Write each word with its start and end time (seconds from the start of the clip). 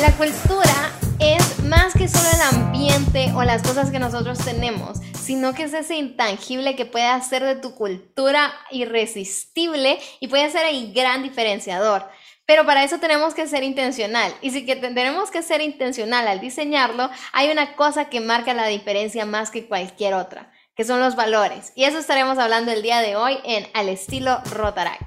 La 0.00 0.12
cultura 0.12 0.92
es 1.18 1.64
más 1.64 1.92
que 1.92 2.06
solo 2.06 2.28
el 2.32 2.56
ambiente 2.56 3.32
o 3.34 3.42
las 3.42 3.64
cosas 3.64 3.90
que 3.90 3.98
nosotros 3.98 4.38
tenemos, 4.38 4.98
sino 5.20 5.54
que 5.54 5.64
es 5.64 5.74
ese 5.74 5.96
intangible 5.96 6.76
que 6.76 6.86
puede 6.86 7.06
hacer 7.06 7.42
de 7.42 7.56
tu 7.56 7.74
cultura 7.74 8.54
irresistible 8.70 9.98
y 10.20 10.28
puede 10.28 10.50
ser 10.50 10.66
el 10.66 10.92
gran 10.92 11.24
diferenciador. 11.24 12.08
Pero 12.46 12.64
para 12.64 12.84
eso 12.84 12.98
tenemos 12.98 13.34
que 13.34 13.48
ser 13.48 13.64
intencional. 13.64 14.32
Y 14.40 14.52
si 14.52 14.64
que 14.64 14.76
tenemos 14.76 15.32
que 15.32 15.42
ser 15.42 15.62
intencional 15.62 16.28
al 16.28 16.38
diseñarlo, 16.38 17.10
hay 17.32 17.50
una 17.50 17.74
cosa 17.74 18.08
que 18.08 18.20
marca 18.20 18.54
la 18.54 18.68
diferencia 18.68 19.26
más 19.26 19.50
que 19.50 19.66
cualquier 19.66 20.14
otra, 20.14 20.52
que 20.76 20.84
son 20.84 21.00
los 21.00 21.16
valores. 21.16 21.72
Y 21.74 21.84
eso 21.84 21.98
estaremos 21.98 22.38
hablando 22.38 22.70
el 22.70 22.82
día 22.82 23.00
de 23.00 23.16
hoy 23.16 23.36
en 23.42 23.66
Al 23.74 23.88
estilo 23.88 24.38
Rotaract. 24.52 25.02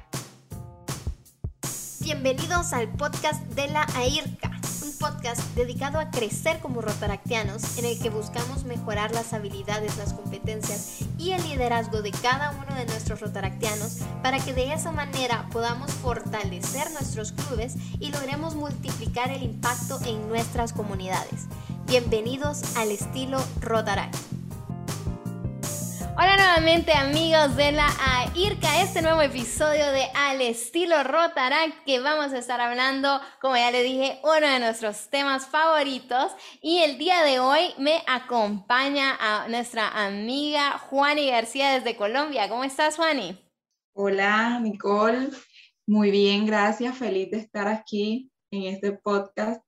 Bienvenidos 2.02 2.74
al 2.74 2.90
podcast 2.90 3.42
de 3.54 3.68
la 3.70 3.88
AIRCA 3.96 4.51
podcast 5.02 5.42
dedicado 5.56 6.00
a 6.00 6.12
crecer 6.12 6.60
como 6.60 6.80
rotaractianos 6.80 7.80
en 7.80 7.86
el 7.86 8.00
que 8.00 8.12
buscamos 8.12 8.66
mejorar 8.66 9.12
las 9.12 9.34
habilidades, 9.34 9.98
las 9.98 10.14
competencias 10.14 11.00
y 11.18 11.32
el 11.32 11.42
liderazgo 11.44 12.04
de 12.04 12.12
cada 12.12 12.52
uno 12.52 12.76
de 12.76 12.86
nuestros 12.86 13.20
rotaractianos 13.20 13.98
para 14.22 14.38
que 14.38 14.54
de 14.54 14.72
esa 14.74 14.92
manera 14.92 15.50
podamos 15.52 15.92
fortalecer 15.92 16.92
nuestros 16.92 17.32
clubes 17.32 17.76
y 18.00 18.12
logremos 18.12 18.54
multiplicar 18.54 19.32
el 19.32 19.42
impacto 19.42 20.00
en 20.06 20.30
nuestras 20.30 20.72
comunidades. 20.72 21.48
Bienvenidos 21.88 22.78
al 22.78 22.92
estilo 22.92 23.44
Rotaract. 23.60 24.31
Hola 26.14 26.36
nuevamente 26.36 26.92
amigos 26.92 27.56
de 27.56 27.72
la 27.72 27.88
AIRCA, 28.06 28.82
este 28.82 29.02
nuevo 29.02 29.22
episodio 29.22 29.92
de 29.92 30.04
Al 30.14 30.42
estilo 30.42 31.04
Rotaract 31.04 31.86
que 31.86 32.02
vamos 32.02 32.34
a 32.34 32.38
estar 32.38 32.60
hablando, 32.60 33.22
como 33.40 33.56
ya 33.56 33.72
le 33.72 33.82
dije, 33.82 34.20
uno 34.24 34.46
de 34.46 34.60
nuestros 34.60 35.10
temas 35.10 35.48
favoritos 35.48 36.34
y 36.62 36.80
el 36.80 36.98
día 36.98 37.24
de 37.24 37.40
hoy 37.40 37.74
me 37.78 38.04
acompaña 38.08 39.18
a 39.22 39.48
nuestra 39.48 39.88
amiga 40.06 40.78
Juani 40.78 41.30
García 41.30 41.72
desde 41.72 41.96
Colombia. 41.96 42.50
¿Cómo 42.50 42.66
estás 42.66 42.98
Juani? 42.98 43.40
Hola 43.94 44.60
Nicole, 44.60 45.30
muy 45.88 46.12
bien, 46.12 46.46
gracias, 46.46 46.98
feliz 46.98 47.32
de 47.32 47.38
estar 47.38 47.70
aquí 47.70 48.30
en 48.52 48.64
este 48.64 48.92
podcast 48.92 49.64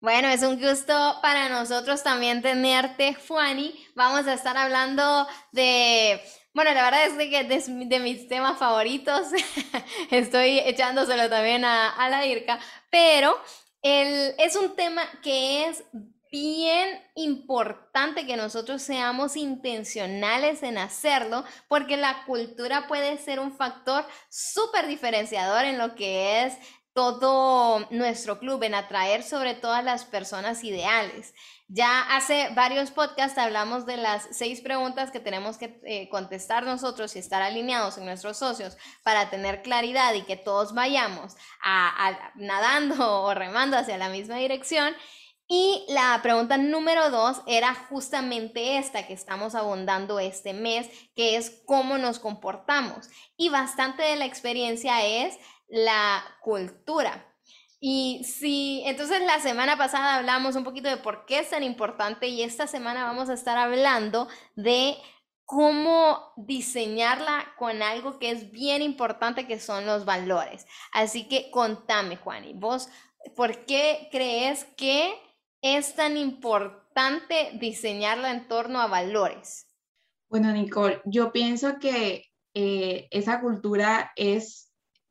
bueno, 0.00 0.28
es 0.28 0.42
un 0.42 0.58
gusto 0.58 1.18
para 1.20 1.50
nosotros 1.50 2.02
también 2.02 2.40
tenerte, 2.40 3.14
Juani. 3.28 3.74
Vamos 3.94 4.26
a 4.26 4.32
estar 4.32 4.56
hablando 4.56 5.26
de, 5.52 6.22
bueno, 6.54 6.72
la 6.72 6.84
verdad 6.84 7.06
es 7.06 7.12
que 7.14 7.44
de, 7.44 8.00
mis 8.00 8.26
temas 8.26 8.58
favoritos, 8.58 9.28
estoy 10.10 10.60
echándoselo 10.60 11.28
también 11.28 11.66
a, 11.66 11.90
a 11.90 12.08
la 12.08 12.24
IRCA, 12.24 12.58
pero 12.90 13.38
el, 13.82 14.34
es 14.38 14.56
un 14.56 14.74
tema 14.74 15.02
que 15.22 15.66
es 15.66 15.84
bien 16.30 17.00
importante 17.16 18.24
que 18.24 18.36
nosotros 18.36 18.82
seamos 18.82 19.36
intencionales 19.36 20.62
en 20.62 20.78
hacerlo, 20.78 21.44
porque 21.68 21.96
la 21.96 22.24
cultura 22.24 22.86
puede 22.86 23.18
ser 23.18 23.40
un 23.40 23.52
factor 23.52 24.06
súper 24.28 24.86
diferenciador 24.86 25.64
en 25.64 25.76
lo 25.76 25.94
que 25.94 26.44
es 26.44 26.56
todo 26.92 27.86
nuestro 27.90 28.38
club, 28.38 28.62
en 28.62 28.74
atraer 28.74 29.22
sobre 29.22 29.54
todo 29.54 29.72
a 29.72 29.82
las 29.82 30.04
personas 30.04 30.64
ideales. 30.64 31.34
Ya 31.68 32.02
hace 32.16 32.48
varios 32.56 32.90
podcasts 32.90 33.38
hablamos 33.38 33.86
de 33.86 33.96
las 33.96 34.26
seis 34.32 34.60
preguntas 34.60 35.12
que 35.12 35.20
tenemos 35.20 35.56
que 35.56 35.80
eh, 35.84 36.08
contestar 36.08 36.64
nosotros 36.64 37.14
y 37.14 37.20
estar 37.20 37.42
alineados 37.42 37.96
en 37.96 38.06
nuestros 38.06 38.38
socios 38.38 38.76
para 39.04 39.30
tener 39.30 39.62
claridad 39.62 40.14
y 40.14 40.22
que 40.22 40.36
todos 40.36 40.74
vayamos 40.74 41.36
a, 41.62 42.32
nadando 42.34 43.22
o 43.22 43.34
remando 43.34 43.76
hacia 43.76 43.98
la 43.98 44.08
misma 44.08 44.36
dirección. 44.36 44.96
Y 45.46 45.84
la 45.88 46.18
pregunta 46.22 46.58
número 46.58 47.10
dos 47.10 47.42
era 47.46 47.74
justamente 47.74 48.78
esta 48.78 49.06
que 49.06 49.12
estamos 49.12 49.54
abundando 49.54 50.18
este 50.18 50.52
mes, 50.52 50.88
que 51.14 51.36
es 51.36 51.62
cómo 51.66 51.98
nos 51.98 52.18
comportamos. 52.18 53.08
Y 53.36 53.48
bastante 53.48 54.02
de 54.02 54.16
la 54.16 54.26
experiencia 54.26 55.04
es 55.04 55.38
la 55.70 56.22
cultura. 56.42 57.26
Y 57.80 58.22
si, 58.24 58.82
entonces 58.84 59.22
la 59.22 59.40
semana 59.40 59.78
pasada 59.78 60.16
hablamos 60.16 60.54
un 60.54 60.64
poquito 60.64 60.90
de 60.90 60.98
por 60.98 61.24
qué 61.24 61.38
es 61.38 61.50
tan 61.50 61.62
importante 61.62 62.28
y 62.28 62.42
esta 62.42 62.66
semana 62.66 63.04
vamos 63.04 63.30
a 63.30 63.34
estar 63.34 63.56
hablando 63.56 64.28
de 64.54 64.98
cómo 65.46 66.32
diseñarla 66.36 67.54
con 67.58 67.82
algo 67.82 68.18
que 68.18 68.30
es 68.30 68.52
bien 68.52 68.82
importante, 68.82 69.46
que 69.46 69.58
son 69.58 69.86
los 69.86 70.04
valores. 70.04 70.66
Así 70.92 71.26
que 71.26 71.50
contame, 71.50 72.16
Juani, 72.16 72.52
vos, 72.52 72.88
¿por 73.34 73.64
qué 73.64 74.08
crees 74.12 74.64
que 74.76 75.14
es 75.62 75.94
tan 75.94 76.16
importante 76.16 77.52
diseñarla 77.54 78.30
en 78.30 78.46
torno 78.46 78.80
a 78.80 78.88
valores? 78.88 79.68
Bueno, 80.28 80.52
Nicole, 80.52 81.00
yo 81.06 81.32
pienso 81.32 81.78
que 81.78 82.26
eh, 82.54 83.08
esa 83.10 83.40
cultura 83.40 84.12
es 84.16 84.69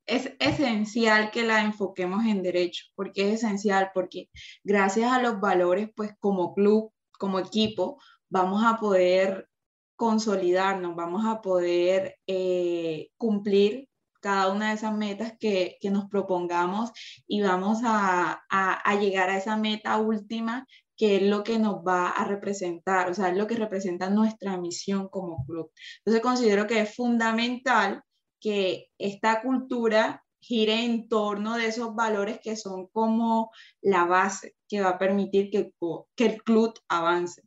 es 0.09 0.33
esencial 0.39 1.31
que 1.31 1.43
la 1.43 1.61
enfoquemos 1.63 2.25
en 2.25 2.43
derecho. 2.43 2.85
porque 2.95 3.29
es 3.29 3.43
esencial? 3.43 3.91
Porque 3.93 4.29
gracias 4.63 5.11
a 5.11 5.21
los 5.21 5.39
valores, 5.39 5.89
pues 5.95 6.11
como 6.19 6.53
club, 6.53 6.91
como 7.17 7.39
equipo, 7.39 7.99
vamos 8.29 8.63
a 8.65 8.77
poder 8.77 9.49
consolidarnos, 9.95 10.95
vamos 10.95 11.25
a 11.25 11.41
poder 11.41 12.17
eh, 12.27 13.09
cumplir 13.17 13.89
cada 14.21 14.51
una 14.51 14.69
de 14.69 14.75
esas 14.75 14.95
metas 14.95 15.33
que, 15.39 15.77
nos 15.91 16.09
propongamos 16.09 16.91
y 17.27 17.41
vamos 17.41 17.79
a, 17.83 18.41
a, 18.49 18.95
llegar 18.95 19.29
a 19.29 19.37
esa 19.37 19.57
meta 19.57 19.97
última 19.97 20.65
que 20.97 21.17
es 21.17 21.21
lo 21.23 21.43
que 21.43 21.59
nos 21.59 21.75
va 21.75 22.09
a 22.09 22.25
representar, 22.25 23.09
o 23.09 23.13
sea, 23.13 23.29
es 23.29 23.37
lo 23.37 23.47
que 23.47 23.55
representa 23.55 24.09
nuestra 24.09 24.57
misión 24.57 25.07
como 25.09 25.45
club. 25.45 25.71
Entonces 25.99 26.21
considero 26.21 26.67
que 26.67 26.81
es 26.81 26.95
fundamental 26.95 28.03
que 28.39 28.89
esta 28.97 29.41
cultura 29.41 30.23
gire 30.41 30.85
en 30.85 31.09
torno 31.09 31.57
de 31.57 31.67
esos 31.67 31.93
valores 31.95 32.39
que 32.41 32.55
son 32.55 32.87
como 32.87 33.51
la 33.81 34.05
base 34.05 34.55
que 34.67 34.81
va 34.81 34.91
a 34.91 34.97
permitir 34.97 35.49
que, 35.49 35.73
que 36.15 36.25
el 36.25 36.43
club 36.43 36.79
avance. 36.87 37.43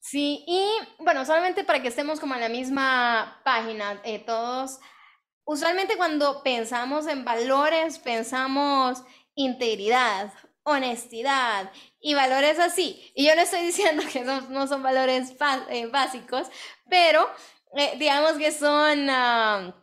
Sí, 0.00 0.44
y 0.46 0.66
bueno, 0.98 1.24
solamente 1.24 1.64
para 1.64 1.80
que 1.80 1.88
estemos 1.88 2.20
como 2.20 2.34
en 2.34 2.40
la 2.42 2.48
misma 2.48 3.40
página, 3.44 4.02
eh, 4.04 4.18
todos, 4.18 4.78
usualmente 5.44 5.96
cuando 5.96 6.42
pensamos 6.42 7.06
en 7.06 7.24
valores, 7.24 7.98
pensamos 7.98 9.02
integridad, 9.34 10.32
honestidad 10.62 11.72
y 12.00 12.14
valores 12.14 12.58
así. 12.58 13.10
Y 13.14 13.26
yo 13.26 13.34
no 13.34 13.42
estoy 13.42 13.60
diciendo 13.66 14.02
que 14.12 14.24
no 14.24 14.66
son 14.66 14.82
valores 14.82 15.32
eh, 15.70 15.86
básicos, 15.86 16.48
pero 16.90 17.26
eh, 17.76 17.94
digamos 17.98 18.32
que 18.32 18.52
son... 18.52 19.08
Ah, 19.08 19.74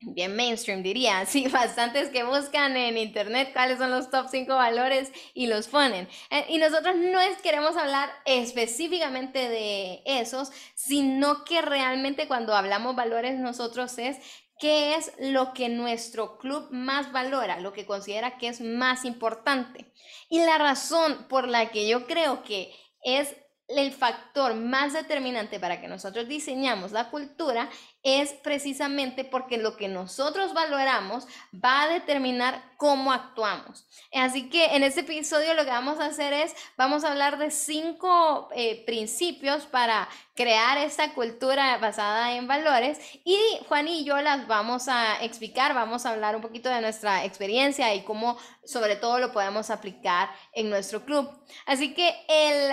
bien 0.00 0.36
mainstream 0.36 0.82
diría, 0.82 1.24
sí, 1.26 1.48
bastantes 1.48 2.10
que 2.10 2.24
buscan 2.24 2.76
en 2.76 2.98
internet 2.98 3.50
cuáles 3.52 3.78
son 3.78 3.90
los 3.90 4.10
top 4.10 4.26
5 4.30 4.54
valores 4.54 5.12
y 5.34 5.46
los 5.46 5.68
ponen. 5.68 6.08
Eh, 6.30 6.46
y 6.48 6.58
nosotros 6.58 6.96
no 6.96 7.20
es, 7.20 7.40
queremos 7.42 7.76
hablar 7.76 8.10
específicamente 8.24 9.48
de 9.48 10.02
esos, 10.04 10.50
sino 10.74 11.44
que 11.44 11.62
realmente 11.62 12.28
cuando 12.28 12.54
hablamos 12.54 12.96
valores 12.96 13.38
nosotros 13.38 13.98
es 13.98 14.18
qué 14.58 14.96
es 14.96 15.12
lo 15.18 15.52
que 15.54 15.68
nuestro 15.68 16.38
club 16.38 16.68
más 16.70 17.12
valora, 17.12 17.60
lo 17.60 17.72
que 17.72 17.86
considera 17.86 18.38
que 18.38 18.48
es 18.48 18.60
más 18.60 19.04
importante. 19.04 19.92
Y 20.28 20.40
la 20.40 20.58
razón 20.58 21.26
por 21.28 21.48
la 21.48 21.70
que 21.70 21.88
yo 21.88 22.06
creo 22.06 22.42
que 22.42 22.74
es 23.02 23.36
el 23.68 23.92
factor 23.92 24.54
más 24.54 24.94
determinante 24.94 25.60
para 25.60 25.80
que 25.80 25.88
nosotros 25.88 26.26
diseñamos 26.26 26.92
la 26.92 27.10
cultura 27.10 27.68
es 28.02 28.32
precisamente 28.32 29.24
porque 29.24 29.58
lo 29.58 29.76
que 29.76 29.88
nosotros 29.88 30.54
valoramos 30.54 31.26
va 31.52 31.82
a 31.82 31.88
determinar 31.88 32.62
cómo 32.78 33.12
actuamos. 33.12 33.86
Así 34.14 34.48
que 34.48 34.76
en 34.76 34.84
este 34.84 35.00
episodio 35.00 35.52
lo 35.52 35.64
que 35.64 35.70
vamos 35.70 36.00
a 36.00 36.06
hacer 36.06 36.32
es, 36.32 36.54
vamos 36.78 37.04
a 37.04 37.10
hablar 37.10 37.38
de 37.38 37.50
cinco 37.50 38.48
eh, 38.54 38.84
principios 38.86 39.66
para 39.66 40.08
crear 40.34 40.78
esta 40.78 41.12
cultura 41.12 41.76
basada 41.78 42.32
en 42.34 42.46
valores 42.46 42.98
y 43.24 43.38
Juan 43.68 43.88
y 43.88 44.04
yo 44.04 44.16
las 44.22 44.46
vamos 44.46 44.88
a 44.88 45.22
explicar, 45.22 45.74
vamos 45.74 46.06
a 46.06 46.10
hablar 46.10 46.36
un 46.36 46.42
poquito 46.42 46.70
de 46.70 46.80
nuestra 46.80 47.24
experiencia 47.24 47.92
y 47.94 48.02
cómo 48.02 48.38
sobre 48.64 48.96
todo 48.96 49.18
lo 49.18 49.32
podemos 49.32 49.68
aplicar 49.70 50.30
en 50.52 50.70
nuestro 50.70 51.04
club. 51.04 51.28
Así 51.66 51.92
que 51.92 52.14
el 52.28 52.72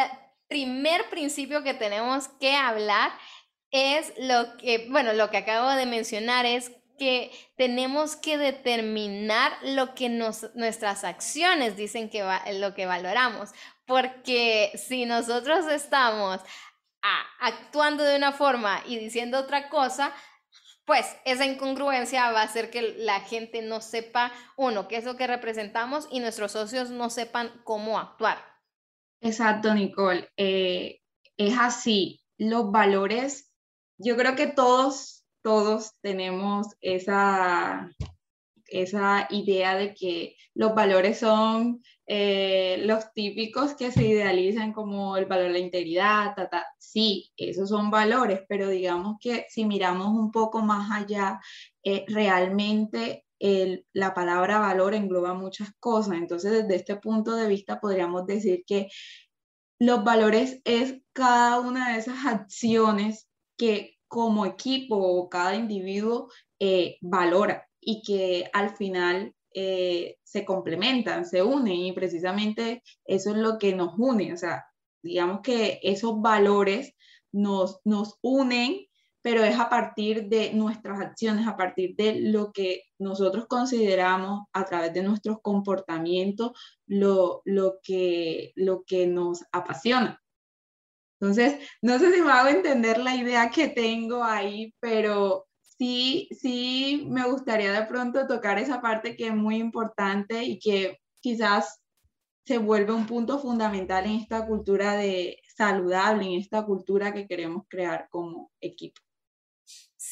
primer 0.56 1.10
principio 1.10 1.63
que 1.63 1.74
tenemos 1.74 2.30
que 2.40 2.56
hablar 2.56 3.12
es 3.72 4.13
lo 4.18 4.56
que, 4.56 4.88
bueno, 4.90 5.12
lo 5.12 5.30
que 5.30 5.36
acabo 5.36 5.69
de 5.72 5.86
mencionar 5.86 6.46
es 6.46 6.72
que 6.98 7.30
tenemos 7.57 8.16
que 8.16 8.38
determinar 8.38 9.52
lo 9.63 9.94
que 9.96 10.07
nuestras 10.07 11.04
acciones 11.04 11.75
dicen 11.75 12.10
que 12.10 12.24
va, 12.24 12.42
lo 12.54 12.74
que 12.74 12.86
valoramos, 12.86 13.50
porque 13.86 14.72
si 14.78 15.04
nosotros 15.04 15.68
estamos 15.68 16.40
actuando 17.42 18.06
de 18.06 18.16
una 18.16 18.31
forma 18.31 18.81
y 18.86 18.98
diciendo 18.98 19.40
otra 19.40 19.68
cosa, 19.68 20.13
pues 20.86 21.06
esa 21.25 21.46
incongruencia 21.46 22.31
va 22.31 22.44
a 22.44 22.46
hacer 22.46 22.69
que 22.69 22.96
la 23.00 23.19
gente 23.19 23.62
no 23.62 23.81
sepa, 23.81 24.31
uno, 24.56 24.88
qué 24.88 24.96
es 24.96 25.04
lo 25.04 25.18
que 25.18 25.28
representamos 25.28 26.08
y 26.12 26.22
nuestros 26.22 26.54
socios 26.54 26.92
no 26.92 27.10
sepan 27.10 27.51
cómo 27.66 28.00
actuar. 28.00 28.55
Exacto, 29.25 29.74
Nicole. 29.74 30.30
Eh, 30.38 31.00
es 31.36 31.57
así. 31.60 32.22
Los 32.38 32.72
valores, 32.72 33.51
yo 33.98 34.16
creo 34.16 34.36
que 34.36 34.45
todos, 34.45 35.25
todos 35.42 35.94
tenemos 36.01 36.68
esa, 36.80 37.89
esa 38.68 39.27
idea 39.31 39.77
de 39.77 39.95
que 39.95 40.36
los 40.54 40.75
valores 40.75 41.18
son 41.18 41.81
eh, 42.06 42.83
los 42.86 43.12
típicos 43.13 43.74
que 43.74 43.92
se 43.92 44.06
idealizan 44.06 44.72
como 44.74 45.18
el 45.18 45.25
valor 45.25 45.48
de 45.48 45.54
la 45.54 45.60
integridad, 45.60 46.36
sí, 46.77 47.31
esos 47.36 47.69
son 47.69 47.89
valores, 47.89 48.42
pero 48.48 48.69
digamos 48.69 49.18
que 49.19 49.48
si 49.50 49.66
miramos 49.66 50.10
un 50.10 50.31
poco 50.31 50.62
más 50.62 50.92
allá, 50.92 51.39
eh, 51.83 52.06
realmente 52.07 53.25
la 53.94 54.14
palabra 54.14 54.60
valor 54.60 54.94
engloba 54.94 55.34
muchas 55.34 55.70
cosas. 55.80 56.16
Entonces, 56.16 56.52
desde 56.52 56.76
este 56.76 56.96
punto 56.96 57.36
de 57.36 57.48
vista, 57.48 57.80
podríamos 57.80 58.26
decir 58.26 58.64
que 58.66 58.88
los 59.80 60.04
valores 60.04 60.62
es 60.64 61.02
cada 61.14 61.60
una 61.60 61.94
de 61.94 62.00
esas 62.00 62.26
acciones 62.26 63.28
que 63.58 63.98
como 64.08 64.46
equipo 64.46 64.96
o 64.98 65.30
cada 65.30 65.56
individuo 65.56 66.30
eh, 66.60 66.98
valora 67.02 67.68
y 67.82 68.02
que 68.02 68.50
al 68.54 68.76
final 68.76 69.34
eh, 69.54 70.18
se 70.24 70.46
complementan, 70.46 71.26
se 71.26 71.44
unen 71.44 71.76
y 71.76 71.92
precisamente 71.94 72.84
eso 73.06 73.32
es 73.32 73.38
lo 73.38 73.58
que 73.58 73.76
nos 73.76 73.98
une, 73.98 74.34
o 74.34 74.38
sea, 74.38 74.66
digamos 75.02 75.42
que 75.42 75.80
esos 75.84 76.22
valores 76.22 76.94
nos, 77.32 77.80
nos 77.86 78.18
unen, 78.22 78.86
pero 79.25 79.44
es 79.44 79.57
a 79.60 79.69
partir 79.69 80.30
de 80.30 80.54
nuestras 80.54 81.00
acciones, 81.00 81.48
a 81.48 81.57
partir 81.57 81.95
de 81.95 82.19
lo 82.30 82.51
que 82.51 82.83
nosotros 83.00 83.48
consideramos 83.48 84.44
a 84.54 84.66
través 84.66 84.94
de 84.94 85.01
nuestros 85.01 85.42
comportamientos, 85.42 86.51
lo, 86.86 87.42
lo, 87.44 87.80
que, 87.81 88.51
lo 88.56 88.83
que 88.83 89.07
nos 89.07 89.44
apasiona. 89.51 90.22
Entonces, 91.19 91.57
no 91.81 91.98
sé 91.98 92.13
si 92.13 92.22
me 92.22 92.31
hago 92.31 92.50
entender 92.50 93.00
la 93.00 93.16
idea 93.16 93.50
que 93.50 93.68
tengo 93.68 94.24
ahí, 94.24 94.75
pero 94.80 95.48
sí, 95.60 96.30
sí 96.39 97.07
me 97.10 97.27
gustaría 97.27 97.74
de 97.74 97.88
pronto 97.88 98.27
tocar 98.27 98.60
esa 98.60 98.80
parte 98.80 99.16
que 99.16 99.30
es 99.30 99.36
muy 99.36 99.56
importante 99.56 100.44
y 100.44 100.60
que 100.60 101.00
quizás 101.19 101.81
se 102.45 102.60
vuelve 102.60 102.94
un 102.94 103.07
punto 103.07 103.39
fundamental 103.39 104.06
en 104.06 104.19
esta 104.19 104.45
cultura 104.45 104.94
de 104.94 105.39
saludable, 105.57 106.27
en 106.27 106.39
esta 106.39 106.63
cultura 106.63 107.12
que 107.12 107.25
queremos 107.25 107.63
crear 107.68 108.07
como 108.12 108.51
equipo. 108.62 109.01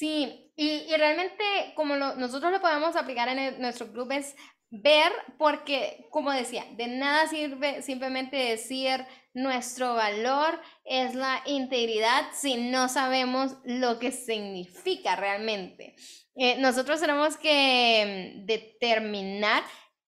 Sí, 0.04 0.52
y, 0.58 0.94
realmente 0.98 1.46
como 1.76 1.96
nosotros 1.96 2.52
lo 2.52 2.60
podemos 2.60 2.98
aplicar 2.98 3.30
en 3.30 3.62
nuestro 3.62 3.90
club 3.90 4.12
es 4.12 4.36
ver, 4.70 5.14
porque 5.38 6.08
como 6.10 6.30
decía, 6.30 6.66
de 6.76 6.88
nada 6.88 7.26
sirve 7.28 7.82
simplemente 7.82 8.36
decir 8.36 9.06
nuestro 9.34 9.94
valor 9.94 10.60
es 10.84 11.16
la 11.16 11.42
integridad 11.46 12.26
si 12.34 12.58
no 12.58 12.90
sabemos 12.90 13.56
lo 13.64 13.98
que 13.98 14.12
significa 14.12 15.16
realmente. 15.16 15.96
Eh, 16.36 16.58
nosotros 16.58 17.00
tenemos 17.00 17.38
que 17.38 18.36
mm, 18.36 18.46
determinar 18.46 19.64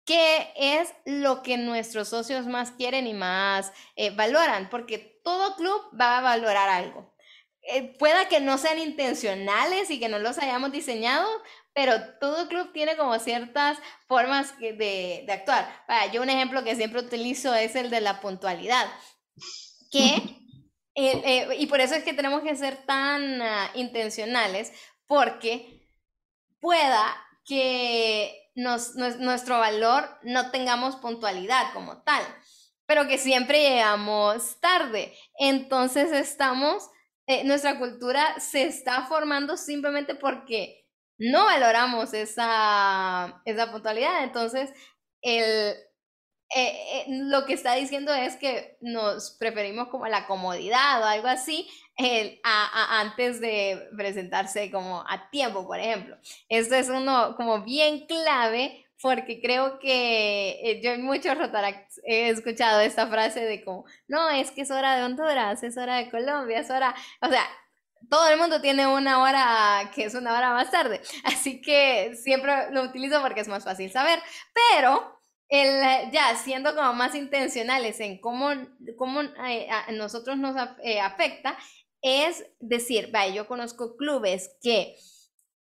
qué 0.04 0.51
es 0.57 0.94
lo 1.06 1.42
que 1.44 1.57
nuestros 1.57 2.10
socios 2.10 2.45
más 2.45 2.72
quieren 2.72 3.07
y 3.07 3.13
más 3.13 3.72
eh, 3.95 4.10
valoran, 4.10 4.68
porque 4.69 5.22
todo 5.24 5.56
club 5.56 5.81
va 5.98 6.18
a 6.18 6.22
valorar 6.22 6.68
algo. 6.68 7.16
Eh, 7.69 7.96
pueda 8.00 8.28
que 8.28 8.40
no 8.40 8.58
sean 8.58 8.80
intencionales 8.80 9.90
y 9.92 10.00
que 10.00 10.10
no 10.10 10.19
los 10.19 10.38
hayamos 10.38 10.72
diseñado, 10.72 11.28
pero 11.74 11.94
todo 12.19 12.48
club 12.48 12.72
tiene 12.74 12.96
como 12.96 13.19
ciertas 13.19 13.78
formas 14.08 14.58
de, 14.60 15.24
de 15.25 15.31
actuar. 15.31 15.69
yo 16.12 16.22
un 16.22 16.30
ejemplo 16.30 16.64
que 16.64 16.75
siempre 16.75 17.02
utilizo 17.02 17.54
es 17.54 17.75
el 17.75 17.90
de 17.90 18.02
la 18.02 18.22
puntualidad 18.22 18.88
que, 19.92 20.16
eh, 20.96 21.22
eh, 21.25 21.56
y 21.60 21.68
por 21.68 21.81
eso 21.81 21.96
es 21.96 22.04
que 22.04 22.14
tenemos 22.14 22.42
que 22.42 22.56
ser 22.56 22.86
tan 22.86 23.42
ah, 23.42 23.72
intencionales, 23.75 24.72
porque 25.08 25.88
pueda 26.60 27.16
que 27.46 28.52
nuestro 28.56 29.60
valor 29.60 30.10
no 30.24 30.50
tengamos 30.50 30.96
puntualidad 30.96 31.72
como 31.74 32.02
tal, 32.02 32.24
pero 32.88 33.08
que 33.08 33.19
siempre 33.19 33.69
llegamos 33.69 34.60
tarde. 34.60 35.16
Entonces 35.38 36.12
estamos, 36.12 36.90
eh, 37.27 37.44
nuestra 37.44 37.77
cultura 37.77 38.39
se 38.39 38.63
está 38.63 39.06
formando 39.06 39.57
simplemente 39.57 40.15
porque 40.15 40.88
no 41.19 41.45
valoramos 41.45 42.13
esa, 42.13 43.41
esa 43.44 43.71
puntualidad. 43.71 44.24
Entonces, 44.24 44.71
el, 45.21 45.44
eh, 45.44 45.75
eh, 46.56 47.06
lo 47.09 47.45
que 47.45 47.53
está 47.53 47.74
diciendo 47.75 48.13
es 48.13 48.38
que 48.38 48.77
nos 48.79 49.31
preferimos 49.31 49.89
como 49.89 50.07
la 50.07 50.25
comodidad 50.25 51.01
o 51.01 51.06
algo 51.06 51.27
así 51.27 51.68
antes 52.44 53.41
de 53.41 53.89
presentarse 53.97 54.71
como 54.71 55.03
a 55.07 55.30
tiempo, 55.30 55.68
por 55.68 55.80
ejemplo. 55.80 56.15
Esto 56.47 56.75
es 56.75 56.89
uno 56.89 57.35
como 57.35 57.63
bien 57.63 58.06
clave 58.06 58.87
porque 59.01 59.39
creo 59.41 59.79
que 59.79 60.59
eh, 60.63 60.81
yo 60.83 60.91
en 60.91 61.03
muchos 61.03 61.38
Rotaract 61.38 61.91
he 62.03 62.29
escuchado 62.29 62.81
esta 62.81 63.07
frase 63.07 63.41
de 63.41 63.63
como, 63.63 63.85
no, 64.07 64.29
es 64.29 64.51
que 64.51 64.61
es 64.61 64.71
hora 64.71 64.97
de 64.97 65.03
Honduras, 65.03 65.61
es 65.63 65.77
hora 65.77 65.97
de 65.97 66.09
Colombia, 66.09 66.59
es 66.59 66.69
hora, 66.69 66.95
o 67.21 67.27
sea, 67.27 67.44
todo 68.09 68.27
el 68.29 68.39
mundo 68.39 68.61
tiene 68.61 68.88
una 68.88 69.21
hora 69.21 69.91
que 69.94 70.05
es 70.05 70.15
una 70.15 70.35
hora 70.38 70.53
más 70.53 70.71
tarde, 70.71 71.01
así 71.23 71.61
que 71.61 72.15
siempre 72.15 72.71
lo 72.71 72.83
utilizo 72.83 73.21
porque 73.21 73.41
es 73.41 73.47
más 73.47 73.63
fácil 73.63 73.91
saber, 73.91 74.19
pero 74.71 75.21
el, 75.49 76.11
ya 76.11 76.35
siendo 76.35 76.75
como 76.75 76.94
más 76.94 77.15
intencionales 77.15 77.99
en 77.99 78.19
cómo, 78.19 78.49
cómo 78.97 79.21
eh, 79.21 79.67
a 79.69 79.91
nosotros 79.91 80.38
nos 80.38 80.55
eh, 80.83 80.99
afecta, 80.99 81.57
es 82.01 82.45
decir, 82.59 83.09
vaya, 83.11 83.33
yo 83.33 83.47
conozco 83.47 83.95
clubes 83.95 84.55
que 84.61 84.95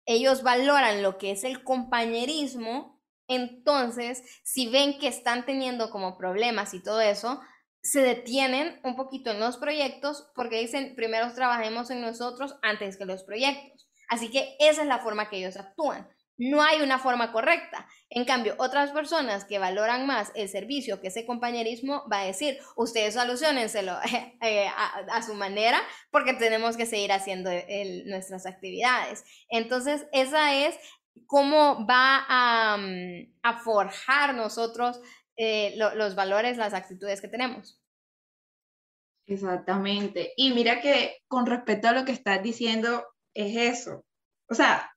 ellos 0.06 0.44
valoran 0.44 1.04
lo 1.04 1.18
que 1.18 1.32
es 1.32 1.44
el 1.44 1.64
compañerismo, 1.64 3.01
entonces 3.36 4.24
si 4.44 4.68
ven 4.68 5.00
que 5.00 5.08
están 5.08 5.46
teniendo 5.46 5.90
como 5.90 6.18
problemas 6.18 6.74
y 6.74 6.82
todo 6.82 7.02
eso, 7.02 7.42
se 7.84 8.02
detienen 8.02 8.80
un 8.84 8.96
poquito 8.96 9.32
en 9.32 9.40
los 9.40 9.58
proyectos 9.58 10.30
porque 10.36 10.60
dicen, 10.60 10.96
primero 10.96 11.34
trabajemos 11.34 11.90
en 11.90 12.02
nosotros 12.02 12.56
antes 12.62 12.98
que 12.98 13.06
los 13.06 13.24
proyectos. 13.24 13.88
Así 14.08 14.30
que 14.30 14.56
esa 14.60 14.82
es 14.82 14.88
la 14.88 15.00
forma 15.00 15.30
que 15.30 15.38
ellos 15.38 15.58
actúan. 15.58 16.08
No 16.38 16.64
hay 16.64 16.82
una 16.82 16.98
forma 16.98 17.32
correcta. 17.32 17.88
En 18.10 18.26
cambio, 18.26 18.56
otras 18.58 18.92
personas 18.92 19.46
que 19.46 19.60
valoran 19.60 20.08
más 20.08 20.32
el 20.34 20.50
servicio 20.50 21.00
que 21.00 21.10
ese 21.10 21.26
compañerismo 21.26 22.04
va 22.12 22.22
a 22.22 22.26
decir, 22.26 22.58
ustedes 22.76 23.14
solucionenselo 23.14 23.98
eh, 24.42 24.68
a, 24.68 25.22
su 25.22 25.36
manera 25.36 25.80
porque 26.10 26.34
tenemos 26.34 26.78
que 26.78 26.86
seguir 26.86 27.12
haciendo 27.12 27.52
nuestras 28.06 28.46
actividades. 28.46 29.24
Entonces, 29.50 30.06
esa 30.14 30.56
es 30.56 30.76
cómo 31.28 31.86
va 31.86 32.26
a, 32.28 32.78
mm, 32.78 33.60
forjar 33.64 34.36
nosotros 34.36 35.02
eh, 35.38 35.74
los 35.78 36.14
valores, 36.16 36.58
las 36.58 36.74
actitudes 36.74 37.22
que 37.22 37.28
tenemos. 37.28 37.82
Exactamente. 39.26 40.34
Y 40.36 40.54
mira 40.54 40.82
que 40.82 41.18
con 41.28 41.46
respecto 41.46 41.88
a 41.88 41.94
lo 41.94 42.06
que 42.06 42.12
estás 42.12 42.44
diciendo, 42.44 43.06
es 43.34 43.56
eso. 43.56 44.06
O 44.50 44.54
sea, 44.54 44.92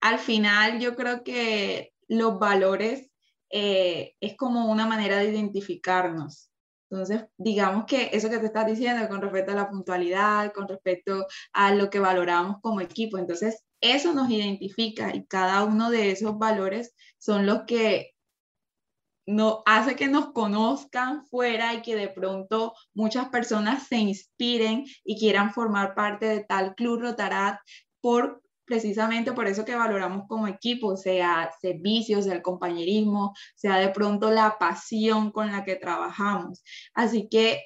al 0.00 0.18
final 0.18 0.78
yo 0.80 0.94
creo 0.94 1.24
que 1.24 1.92
los 2.08 2.38
valores 2.38 3.10
eh, 3.50 4.14
es 4.20 4.36
como 4.36 4.70
una 4.70 4.86
manera 4.86 5.18
de 5.18 5.30
identificarnos. 5.30 6.50
Entonces, 6.88 7.26
digamos 7.36 7.84
que 7.86 8.10
eso 8.12 8.30
que 8.30 8.38
te 8.38 8.46
estás 8.46 8.66
diciendo 8.66 9.08
con 9.08 9.20
respecto 9.20 9.52
a 9.52 9.56
la 9.56 9.68
puntualidad, 9.68 10.52
con 10.52 10.68
respecto 10.68 11.26
a 11.52 11.74
lo 11.74 11.90
que 11.90 12.00
valoramos 12.00 12.56
como 12.60 12.80
equipo, 12.80 13.18
entonces 13.18 13.64
eso 13.80 14.12
nos 14.14 14.30
identifica 14.30 15.14
y 15.14 15.26
cada 15.26 15.64
uno 15.64 15.90
de 15.90 16.10
esos 16.10 16.38
valores 16.38 16.94
son 17.18 17.46
los 17.46 17.62
que 17.66 18.14
no, 19.26 19.62
hace 19.64 19.96
que 19.96 20.08
nos 20.08 20.32
conozcan 20.32 21.24
fuera 21.26 21.74
y 21.74 21.82
que 21.82 21.94
de 21.94 22.08
pronto 22.08 22.74
muchas 22.94 23.28
personas 23.28 23.86
se 23.86 23.96
inspiren 23.96 24.84
y 25.04 25.18
quieran 25.18 25.52
formar 25.52 25.94
parte 25.94 26.26
de 26.26 26.44
tal 26.44 26.74
club 26.74 27.00
Rotarat 27.00 27.58
por 28.00 28.42
precisamente 28.70 29.32
por 29.32 29.48
eso 29.48 29.64
que 29.64 29.74
valoramos 29.74 30.28
como 30.28 30.46
equipo, 30.46 30.96
sea 30.96 31.50
servicios, 31.60 32.24
sea 32.24 32.34
el 32.34 32.42
compañerismo, 32.42 33.34
sea 33.56 33.78
de 33.78 33.88
pronto 33.88 34.30
la 34.30 34.58
pasión 34.58 35.32
con 35.32 35.50
la 35.50 35.64
que 35.64 35.74
trabajamos. 35.74 36.62
Así 36.94 37.28
que 37.28 37.64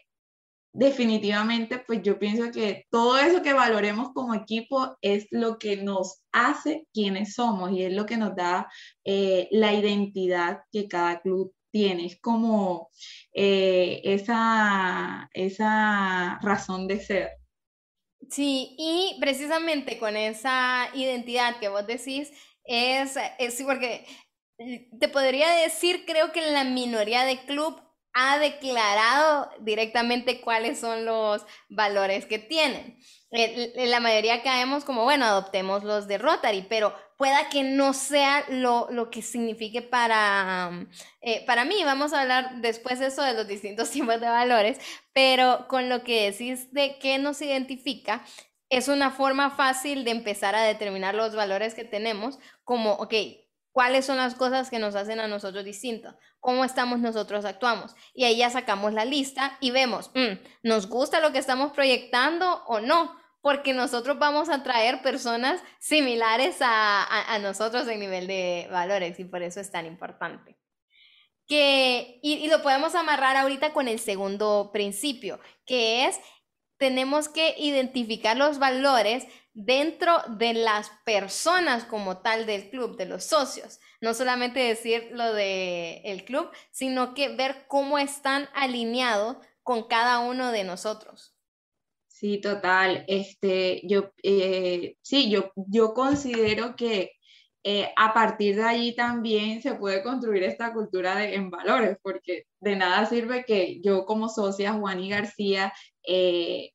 definitivamente, 0.74 1.78
pues 1.78 2.02
yo 2.02 2.18
pienso 2.18 2.50
que 2.50 2.84
todo 2.90 3.16
eso 3.16 3.42
que 3.42 3.52
valoremos 3.52 4.10
como 4.12 4.34
equipo 4.34 4.96
es 5.00 5.26
lo 5.30 5.58
que 5.58 5.76
nos 5.76 6.22
hace 6.32 6.86
quienes 6.92 7.34
somos 7.34 7.70
y 7.70 7.84
es 7.84 7.92
lo 7.92 8.04
que 8.04 8.16
nos 8.16 8.34
da 8.34 8.68
eh, 9.04 9.48
la 9.52 9.72
identidad 9.72 10.62
que 10.72 10.88
cada 10.88 11.20
club 11.20 11.54
tiene. 11.70 12.06
Es 12.06 12.20
como 12.20 12.90
eh, 13.32 14.00
esa, 14.04 15.30
esa 15.32 16.38
razón 16.42 16.88
de 16.88 17.00
ser. 17.00 17.30
Sí, 18.28 18.74
y 18.76 19.16
precisamente 19.20 19.98
con 19.98 20.16
esa 20.16 20.88
identidad 20.92 21.60
que 21.60 21.68
vos 21.68 21.86
decís, 21.86 22.32
es, 22.64 23.16
es 23.38 23.62
porque 23.62 24.06
te 24.98 25.08
podría 25.08 25.50
decir, 25.50 26.04
creo 26.04 26.32
que 26.32 26.40
la 26.40 26.64
minoría 26.64 27.24
de 27.24 27.44
club 27.44 27.83
ha 28.14 28.38
declarado 28.38 29.50
directamente 29.60 30.40
cuáles 30.40 30.78
son 30.78 31.04
los 31.04 31.44
valores 31.68 32.26
que 32.26 32.38
tienen. 32.38 32.98
La 33.74 33.98
mayoría 33.98 34.44
caemos 34.44 34.84
como, 34.84 35.02
bueno, 35.02 35.24
adoptemos 35.24 35.82
los 35.82 36.06
de 36.06 36.18
Rotary, 36.18 36.64
pero 36.68 36.94
pueda 37.18 37.48
que 37.48 37.64
no 37.64 37.92
sea 37.92 38.44
lo, 38.48 39.10
que 39.10 39.20
signifique 39.20 39.82
para, 39.82 40.86
eh, 41.20 41.44
para 41.44 41.64
mí. 41.64 41.82
Vamos 41.84 42.12
a 42.12 42.22
hablar 42.22 42.60
después 42.60 43.00
de 43.00 43.06
eso 43.06 43.22
de 43.22 43.34
los 43.34 43.48
distintos 43.48 43.90
tipos 43.92 44.20
de 44.20 44.28
valores, 44.28 44.78
pero 45.12 45.66
con 45.66 45.88
lo 45.88 46.04
que 46.04 46.30
decís 46.30 46.72
de 46.72 46.98
qué 47.00 47.18
nos 47.18 47.42
identifica, 47.42 48.24
es 48.68 48.86
una 48.88 49.10
forma 49.10 49.50
fácil 49.50 50.04
de 50.04 50.12
empezar 50.12 50.54
a 50.54 50.62
determinar 50.62 51.14
los 51.14 51.34
valores 51.34 51.74
que 51.74 51.84
tenemos, 51.84 52.38
como, 52.62 52.92
ok, 52.92 53.14
cuáles 53.74 54.06
son 54.06 54.18
las 54.18 54.36
cosas 54.36 54.70
que 54.70 54.78
nos 54.78 54.94
hacen 54.94 55.18
a 55.18 55.26
nosotros 55.26 55.64
distintos, 55.64 56.14
cómo 56.38 56.64
estamos 56.64 57.00
nosotros 57.00 57.44
actuamos. 57.44 57.92
Y 58.14 58.22
ahí 58.22 58.36
ya 58.36 58.48
sacamos 58.48 58.92
la 58.92 59.04
lista 59.04 59.58
y 59.58 59.72
vemos, 59.72 60.12
mm, 60.14 60.38
¿nos 60.62 60.88
gusta 60.88 61.18
lo 61.18 61.32
que 61.32 61.38
estamos 61.38 61.72
proyectando 61.72 62.62
o 62.68 62.78
no? 62.78 63.18
Porque 63.40 63.74
nosotros 63.74 64.16
vamos 64.20 64.48
a 64.48 64.62
traer 64.62 65.02
personas 65.02 65.60
similares 65.80 66.58
a, 66.60 67.36
nosotros 67.42 67.88
en 67.88 67.98
nivel 67.98 68.28
de 68.28 68.68
valores 68.70 69.18
y 69.18 69.24
por 69.24 69.42
eso 69.42 69.58
es 69.58 69.72
tan 69.72 69.86
importante. 69.86 70.56
Que, 71.48 72.20
y 72.22 72.46
lo 72.46 72.62
podemos 72.62 72.94
amarrar 72.94 73.36
ahorita 73.36 73.72
con 73.72 73.88
el 73.88 73.98
segundo 73.98 74.70
principio, 74.72 75.40
que 75.66 76.06
es 76.06 76.20
tenemos 76.78 77.28
que 77.28 77.54
identificar 77.58 78.36
los 78.36 78.58
valores 78.58 79.26
dentro 79.54 80.18
de 80.36 80.52
las 80.52 80.90
personas 81.04 81.84
como 81.84 82.18
tal 82.18 82.44
del 82.44 82.68
club, 82.70 82.96
de 82.96 83.06
los 83.06 83.24
socios. 83.24 83.80
No 84.00 84.12
solamente 84.12 84.60
decir 84.60 85.08
lo 85.12 85.32
del 85.32 86.00
el 86.04 86.24
club, 86.24 86.50
sino 86.70 87.14
que 87.14 87.34
ver 87.34 87.64
cómo 87.68 87.98
están 87.98 88.48
alineados 88.52 89.36
con 89.62 89.84
cada 89.84 90.18
uno 90.18 90.52
de 90.52 90.64
nosotros. 90.64 91.34
Sí, 92.08 92.40
total. 92.40 93.04
Este, 93.08 93.80
yo, 93.84 94.12
eh, 94.22 94.96
sí, 95.02 95.30
yo, 95.30 95.52
yo 95.56 95.94
considero 95.94 96.76
que 96.76 97.12
eh, 97.64 97.90
a 97.96 98.12
partir 98.12 98.56
de 98.56 98.62
allí 98.62 98.94
también 98.94 99.62
se 99.62 99.74
puede 99.74 100.02
construir 100.02 100.42
esta 100.42 100.72
cultura 100.74 101.16
de, 101.16 101.34
en 101.34 101.48
valores, 101.50 101.96
porque 102.02 102.44
de 102.60 102.76
nada 102.76 103.06
sirve 103.06 103.44
que 103.46 103.80
yo 103.80 104.04
como 104.04 104.28
socia, 104.28 104.74
Juan 104.74 105.00
y 105.00 105.08
García, 105.08 105.72
eh, 106.06 106.73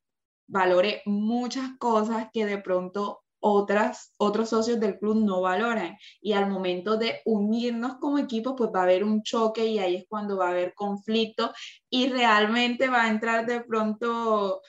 valore 0.49 1.01
muchas 1.05 1.77
cosas 1.77 2.27
que 2.33 2.45
de 2.45 2.57
pronto 2.57 3.21
otras, 3.41 4.13
otros 4.17 4.49
socios 4.49 4.79
del 4.79 4.99
club 4.99 5.23
no 5.23 5.41
valoran. 5.41 5.97
Y 6.21 6.33
al 6.33 6.49
momento 6.49 6.97
de 6.97 7.21
unirnos 7.25 7.95
como 7.97 8.17
equipo, 8.19 8.55
pues 8.55 8.69
va 8.75 8.81
a 8.81 8.83
haber 8.83 9.03
un 9.03 9.23
choque 9.23 9.65
y 9.65 9.79
ahí 9.79 9.95
es 9.95 10.05
cuando 10.09 10.37
va 10.37 10.47
a 10.47 10.51
haber 10.51 10.73
conflicto 10.73 11.53
y 11.89 12.09
realmente 12.09 12.89
va 12.89 13.03
a 13.03 13.09
entrar 13.09 13.45
de 13.45 13.61
pronto 13.61 14.61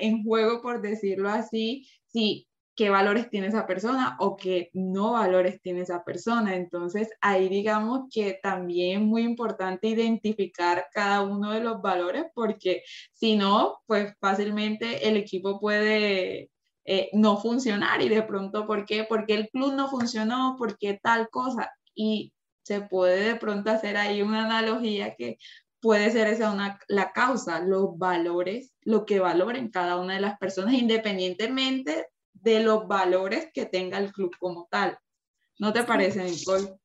en 0.00 0.24
juego, 0.24 0.60
por 0.60 0.80
decirlo 0.80 1.28
así, 1.28 1.86
si 2.06 2.47
qué 2.78 2.90
valores 2.90 3.28
tiene 3.28 3.48
esa 3.48 3.66
persona 3.66 4.16
o 4.20 4.36
qué 4.36 4.70
no 4.72 5.14
valores 5.14 5.60
tiene 5.60 5.80
esa 5.80 6.04
persona. 6.04 6.54
Entonces, 6.54 7.10
ahí 7.20 7.48
digamos 7.48 8.02
que 8.08 8.38
también 8.40 9.00
es 9.00 9.04
muy 9.04 9.22
importante 9.22 9.88
identificar 9.88 10.86
cada 10.92 11.22
uno 11.22 11.50
de 11.50 11.60
los 11.60 11.82
valores 11.82 12.26
porque 12.36 12.84
si 13.12 13.34
no, 13.34 13.80
pues 13.86 14.14
fácilmente 14.20 15.08
el 15.08 15.16
equipo 15.16 15.58
puede 15.58 16.50
eh, 16.84 17.10
no 17.14 17.38
funcionar 17.38 18.00
y 18.00 18.08
de 18.08 18.22
pronto, 18.22 18.64
¿por 18.64 18.86
qué? 18.86 19.02
Porque 19.02 19.34
el 19.34 19.48
club 19.48 19.74
no 19.74 19.88
funcionó, 19.88 20.54
porque 20.56 21.00
tal 21.02 21.30
cosa. 21.30 21.72
Y 21.96 22.32
se 22.62 22.82
puede 22.82 23.32
de 23.32 23.36
pronto 23.36 23.72
hacer 23.72 23.96
ahí 23.96 24.22
una 24.22 24.44
analogía 24.44 25.16
que 25.16 25.38
puede 25.80 26.12
ser 26.12 26.28
esa 26.28 26.52
una, 26.52 26.78
la 26.86 27.10
causa, 27.12 27.58
los 27.58 27.98
valores, 27.98 28.72
lo 28.82 29.04
que 29.04 29.18
valoren 29.18 29.68
cada 29.68 29.96
una 29.96 30.14
de 30.14 30.20
las 30.20 30.38
personas, 30.38 30.74
independientemente 30.74 32.06
de 32.42 32.60
los 32.60 32.86
valores 32.86 33.50
que 33.52 33.66
tenga 33.66 33.98
el 33.98 34.12
club 34.12 34.34
como 34.38 34.68
tal. 34.70 34.98
¿No 35.58 35.72
te 35.72 35.84
parece, 35.84 36.22
Nicole? 36.22 36.78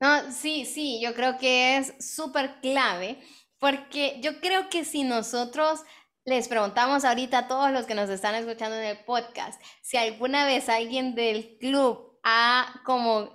No, 0.00 0.30
sí, 0.32 0.64
sí, 0.64 1.00
yo 1.02 1.14
creo 1.14 1.38
que 1.38 1.78
es 1.78 1.94
súper 1.98 2.60
clave 2.60 3.18
porque 3.58 4.20
yo 4.20 4.40
creo 4.40 4.68
que 4.68 4.84
si 4.84 5.02
nosotros 5.02 5.80
les 6.24 6.46
preguntamos 6.46 7.04
ahorita 7.04 7.38
a 7.38 7.48
todos 7.48 7.72
los 7.72 7.86
que 7.86 7.94
nos 7.94 8.10
están 8.10 8.34
escuchando 8.34 8.76
en 8.76 8.84
el 8.84 9.04
podcast, 9.04 9.60
si 9.82 9.96
alguna 9.96 10.44
vez 10.44 10.68
alguien 10.68 11.14
del 11.14 11.56
club 11.58 12.20
ha 12.22 12.82
como, 12.84 13.34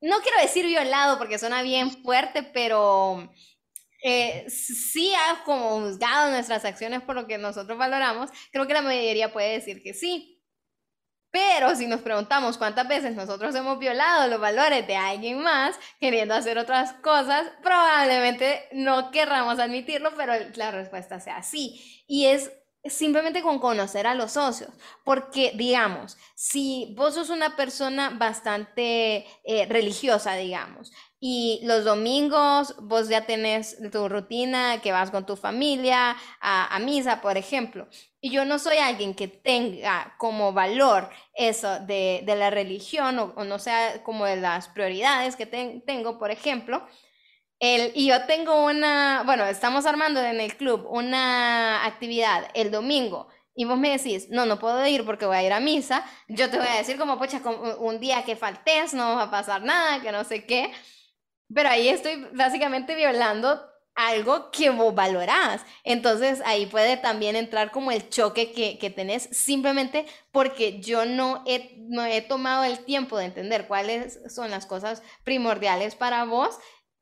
no 0.00 0.20
quiero 0.20 0.40
decir 0.42 0.66
violado 0.66 1.18
porque 1.18 1.38
suena 1.38 1.62
bien 1.62 1.90
fuerte, 2.02 2.42
pero 2.42 3.32
eh, 4.02 4.44
sí 4.50 5.12
ha 5.14 5.44
como 5.44 5.80
juzgado 5.80 6.30
nuestras 6.30 6.64
acciones 6.64 7.02
por 7.02 7.14
lo 7.14 7.26
que 7.26 7.38
nosotros 7.38 7.78
valoramos, 7.78 8.30
creo 8.50 8.66
que 8.66 8.74
la 8.74 8.82
mayoría 8.82 9.32
puede 9.32 9.52
decir 9.52 9.82
que 9.82 9.94
sí. 9.94 10.41
Pero 11.32 11.74
si 11.74 11.86
nos 11.86 12.02
preguntamos 12.02 12.58
cuántas 12.58 12.86
veces 12.86 13.16
nosotros 13.16 13.54
hemos 13.54 13.78
violado 13.78 14.28
los 14.28 14.38
valores 14.38 14.86
de 14.86 14.96
alguien 14.96 15.42
más 15.42 15.76
queriendo 15.98 16.34
hacer 16.34 16.58
otras 16.58 16.92
cosas, 17.02 17.50
probablemente 17.62 18.68
no 18.72 19.10
querramos 19.10 19.58
admitirlo, 19.58 20.12
pero 20.14 20.34
la 20.54 20.70
respuesta 20.70 21.20
sea 21.20 21.42
sí. 21.42 22.04
Y 22.06 22.26
es 22.26 22.52
simplemente 22.84 23.42
con 23.42 23.60
conocer 23.60 24.06
a 24.06 24.14
los 24.14 24.32
socios, 24.32 24.70
porque 25.04 25.52
digamos, 25.54 26.18
si 26.34 26.94
vos 26.96 27.14
sos 27.14 27.30
una 27.30 27.56
persona 27.56 28.10
bastante 28.10 29.24
eh, 29.44 29.66
religiosa, 29.68 30.34
digamos, 30.34 30.92
y 31.24 31.60
los 31.62 31.84
domingos 31.84 32.74
vos 32.80 33.08
ya 33.08 33.26
tenés 33.26 33.76
tu 33.92 34.08
rutina 34.08 34.80
que 34.82 34.90
vas 34.90 35.12
con 35.12 35.24
tu 35.24 35.36
familia 35.36 36.16
a, 36.40 36.76
misa, 36.80 37.20
por 37.20 37.38
ejemplo. 37.38 37.86
Y 38.20 38.30
yo 38.30 38.44
no 38.44 38.58
soy 38.58 38.78
alguien 38.78 39.14
que 39.14 39.28
tenga 39.28 40.16
como 40.18 40.52
valor 40.52 41.10
eso 41.34 41.78
de, 41.78 42.24
la 42.26 42.50
religión 42.50 43.20
o, 43.20 43.44
no 43.44 43.60
sea 43.60 44.02
como 44.02 44.24
de 44.26 44.34
las 44.34 44.66
prioridades 44.66 45.36
que 45.36 45.46
tengo, 45.46 46.18
por 46.18 46.32
ejemplo. 46.32 46.84
El, 47.60 47.92
y 47.94 48.08
yo 48.08 48.26
tengo 48.26 48.64
una, 48.64 49.22
bueno, 49.24 49.44
estamos 49.46 49.86
armando 49.86 50.20
en 50.20 50.40
el 50.40 50.56
club 50.56 50.88
una 50.90 51.84
actividad 51.86 52.50
el 52.54 52.72
domingo 52.72 53.28
y 53.54 53.64
vos 53.64 53.78
me 53.78 53.96
decís, 53.96 54.28
no, 54.28 54.44
no 54.44 54.58
puedo 54.58 54.84
ir 54.88 55.06
porque 55.06 55.26
voy 55.26 55.36
a 55.36 55.44
ir 55.44 55.52
a 55.52 55.60
misa, 55.60 56.04
yo 56.26 56.50
te 56.50 56.58
voy 56.58 56.66
a 56.66 56.78
decir 56.78 56.98
como, 56.98 57.16
pocha, 57.16 57.40
un 57.78 58.00
día 58.00 58.24
que 58.24 58.34
faltes, 58.34 58.92
no 58.92 59.14
va 59.14 59.22
a 59.24 59.30
pasar 59.30 59.62
nada, 59.62 60.02
que 60.02 60.10
no 60.10 60.24
sé 60.24 60.46
qué. 60.46 60.72
Pero 61.54 61.68
ahí 61.68 61.88
estoy 61.88 62.26
básicamente 62.32 62.94
violando 62.94 63.60
algo 63.94 64.50
que 64.50 64.70
vos 64.70 64.94
valorás. 64.94 65.64
Entonces 65.84 66.42
ahí 66.44 66.66
puede 66.66 66.96
también 66.96 67.36
entrar 67.36 67.70
como 67.70 67.90
el 67.92 68.08
choque 68.08 68.52
que, 68.52 68.78
que 68.78 68.90
tenés 68.90 69.24
simplemente 69.32 70.06
porque 70.30 70.80
yo 70.80 71.04
no 71.04 71.42
he, 71.46 71.74
no 71.78 72.04
he 72.04 72.22
tomado 72.22 72.64
el 72.64 72.84
tiempo 72.84 73.18
de 73.18 73.26
entender 73.26 73.66
cuáles 73.66 74.20
son 74.32 74.50
las 74.50 74.66
cosas 74.66 75.02
primordiales 75.24 75.94
para 75.94 76.24
vos 76.24 76.58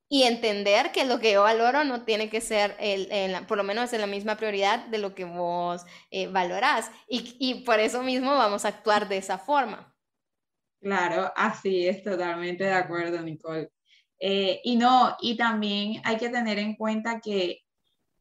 y 0.09 0.25
entender 0.25 0.91
que 0.91 1.05
lo 1.05 1.21
que 1.21 1.33
yo 1.33 1.43
valoro 1.45 1.85
no 1.85 2.03
tiene 2.05 2.29
que 2.29 2.41
ser, 2.41 2.77
el, 2.81 3.47
por 3.47 3.57
lo 3.57 3.63
menos 3.63 3.93
en 3.93 4.01
la 4.01 4.09
misma 4.09 4.37
prioridad 4.37 4.87
de 4.87 4.99
lo 4.99 5.15
que 5.15 5.25
vos 5.25 5.83
eh, 6.11 6.27
valorás. 6.27 6.91
Y, 7.09 7.37
y 7.39 7.63
por 7.63 7.79
eso 7.79 8.03
mismo 8.03 8.37
vamos 8.37 8.65
a 8.65 8.69
actuar 8.69 9.09
de 9.09 9.19
esa 9.19 9.39
forma. 9.39 9.95
Claro, 10.81 11.31
así 11.37 11.87
es, 11.89 12.03
totalmente 12.03 12.65
de 12.65 12.73
acuerdo, 12.73 13.21
Nicole. 13.23 13.71
Eh, 14.21 14.61
y 14.65 14.77
no, 14.77 15.17
y 15.21 15.37
también 15.37 16.03
hay 16.05 16.19
que 16.19 16.29
tener 16.29 16.59
en 16.59 16.77
cuenta 16.77 17.21
que 17.21 17.63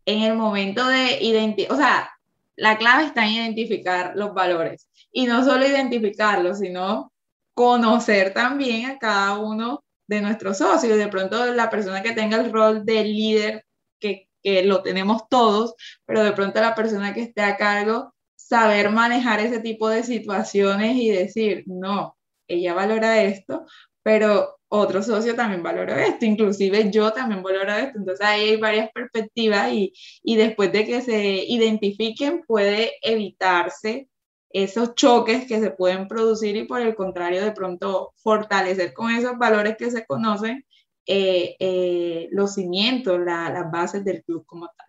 en 0.06 0.24
el 0.24 0.36
momento 0.36 0.88
de 0.88 1.22
identificar, 1.22 1.74
o 1.76 1.78
sea, 1.78 2.12
la 2.56 2.78
clave 2.78 3.06
está 3.06 3.26
en 3.26 3.34
identificar 3.34 4.14
los 4.16 4.34
valores. 4.34 4.90
Y 5.12 5.26
no 5.28 5.44
solo 5.44 5.66
identificarlos, 5.66 6.60
sino 6.60 7.12
conocer 7.54 8.34
también 8.34 8.90
a 8.90 9.00
cada 9.00 9.38
uno 9.38 9.84
de 10.08 10.22
nuestros 10.22 10.58
socios. 10.58 10.98
De 10.98 11.08
pronto 11.08 11.46
la 11.54 11.70
persona 11.70 12.02
que 12.02 12.14
tenga 12.14 12.38
el 12.38 12.52
rol 12.52 12.86
de 12.86 13.04
líder, 13.04 13.66
que, 14.00 14.28
que 14.42 14.64
lo 14.64 14.82
tenemos 14.82 15.28
todos, 15.30 15.76
pero 16.06 16.24
de 16.24 16.32
pronto 16.32 16.62
la 16.62 16.76
persona 16.76 17.14
que 17.14 17.22
esté 17.22 17.42
a 17.42 17.58
cargo, 17.58 18.14
saber 18.36 18.90
manejar 18.90 19.40
ese 19.40 19.60
tipo 19.60 19.90
de 19.90 20.04
situaciones 20.04 20.96
y 20.96 21.10
decir, 21.12 21.64
no, 21.68 22.18
ella 22.48 22.74
valora 22.74 23.22
esto, 23.22 23.66
pero 24.04 24.59
otro 24.70 25.04
socio 25.04 25.36
también 25.36 25.64
valoró 25.64 25.96
esto, 25.96 26.26
inclusive 26.26 26.92
yo 26.92 27.12
también 27.12 27.44
valoro 27.44 27.74
esto, 27.74 27.98
entonces 28.00 28.26
ahí 28.26 28.50
hay 28.50 28.58
varias 28.58 28.90
perspectivas 28.94 29.74
y, 29.74 29.94
y 30.24 30.36
después 30.36 30.72
de 30.72 30.86
que 30.86 31.02
se 31.02 31.44
identifiquen 31.46 32.44
puede 32.48 32.94
evitarse 33.02 34.08
esos 34.52 34.96
choques 34.96 35.46
que 35.48 35.60
se 35.60 35.72
pueden 35.72 36.08
producir 36.08 36.56
y 36.56 36.66
por 36.66 36.82
el 36.82 36.96
contrario 36.96 37.44
de 37.44 37.52
pronto 37.52 38.14
fortalecer 38.18 38.94
con 38.94 39.12
esos 39.12 39.38
valores 39.38 39.76
que 39.78 39.92
se 39.92 40.06
conocen 40.06 40.66
eh, 41.06 41.56
eh, 41.60 42.28
los 42.32 42.54
cimientos, 42.54 43.20
las 43.20 43.72
bases 43.72 44.04
del 44.06 44.24
club 44.24 44.46
como 44.46 44.68
tal. 44.68 44.89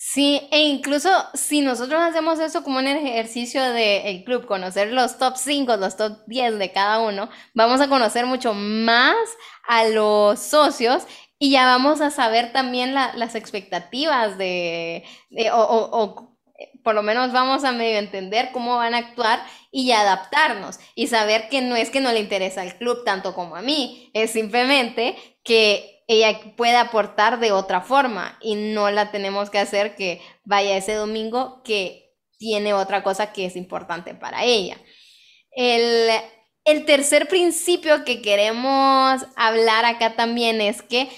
Sí, 0.00 0.46
e 0.52 0.60
incluso 0.68 1.10
si 1.34 1.60
nosotros 1.60 2.00
hacemos 2.00 2.38
eso 2.38 2.62
como 2.62 2.78
un 2.78 2.86
ejercicio 2.86 3.60
del 3.72 4.22
club, 4.22 4.46
conocer 4.46 4.92
los 4.92 5.18
top 5.18 5.36
5, 5.36 5.76
los 5.76 5.96
top 5.96 6.18
10 6.28 6.56
de 6.58 6.70
cada 6.70 7.00
uno, 7.00 7.28
vamos 7.52 7.80
a 7.80 7.88
conocer 7.88 8.24
mucho 8.24 8.54
más 8.54 9.16
a 9.66 9.84
los 9.88 10.38
socios 10.38 11.02
y 11.40 11.50
ya 11.50 11.66
vamos 11.66 12.00
a 12.00 12.10
saber 12.10 12.52
también 12.52 12.94
las 12.94 13.34
expectativas 13.34 14.38
de, 14.38 15.02
o, 15.52 15.58
o, 15.60 16.36
por 16.84 16.94
lo 16.94 17.02
menos 17.02 17.32
vamos 17.32 17.64
a 17.64 17.72
medio 17.72 17.98
entender 17.98 18.50
cómo 18.52 18.76
van 18.76 18.94
a 18.94 18.98
actuar 18.98 19.40
y 19.72 19.90
adaptarnos 19.90 20.78
y 20.94 21.08
saber 21.08 21.48
que 21.48 21.60
no 21.60 21.74
es 21.74 21.90
que 21.90 22.00
no 22.00 22.12
le 22.12 22.20
interesa 22.20 22.62
al 22.62 22.78
club 22.78 23.02
tanto 23.04 23.34
como 23.34 23.56
a 23.56 23.62
mí, 23.62 24.10
es 24.14 24.30
simplemente 24.30 25.16
que 25.42 25.97
ella 26.08 26.40
puede 26.56 26.76
aportar 26.76 27.38
de 27.38 27.52
otra 27.52 27.82
forma 27.82 28.38
y 28.40 28.54
no 28.54 28.90
la 28.90 29.12
tenemos 29.12 29.50
que 29.50 29.58
hacer 29.58 29.94
que 29.94 30.22
vaya 30.42 30.76
ese 30.76 30.94
domingo 30.94 31.62
que 31.62 32.14
tiene 32.38 32.72
otra 32.72 33.02
cosa 33.02 33.32
que 33.32 33.44
es 33.44 33.56
importante 33.56 34.14
para 34.14 34.42
ella. 34.42 34.78
El, 35.52 36.10
tercer 36.86 37.28
principio 37.28 38.04
que 38.04 38.20
queremos 38.22 39.22
hablar 39.36 39.84
acá 39.84 40.16
también 40.16 40.60
es 40.60 40.82
que, 40.82 41.08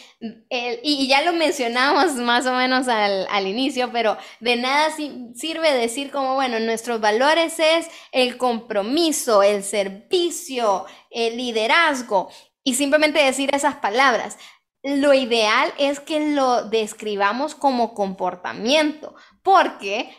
y 0.82 1.08
ya 1.08 1.22
lo 1.22 1.32
mencionamos 1.32 2.14
más 2.14 2.46
o 2.46 2.52
menos 2.54 2.88
al, 2.88 3.26
al 3.30 3.46
inicio, 3.46 3.90
pero 3.92 4.16
de 4.40 4.56
nada 4.56 4.90
sirve 5.34 5.72
decir 5.72 6.10
como, 6.10 6.34
bueno, 6.34 6.58
nuestros 6.60 7.00
valores 7.00 7.58
es 7.58 7.88
el 8.12 8.36
compromiso, 8.36 9.42
el 9.42 9.62
servicio, 9.62 10.86
el 11.10 11.36
liderazgo, 11.36 12.30
y 12.62 12.74
simplemente 12.74 13.22
decir 13.22 13.50
esas 13.52 13.76
palabras 13.76 14.36
lo 14.82 15.12
ideal 15.14 15.72
es 15.78 16.00
que 16.00 16.34
lo 16.34 16.68
describamos 16.68 17.54
como 17.54 17.94
comportamiento, 17.94 19.14
porque 19.42 20.10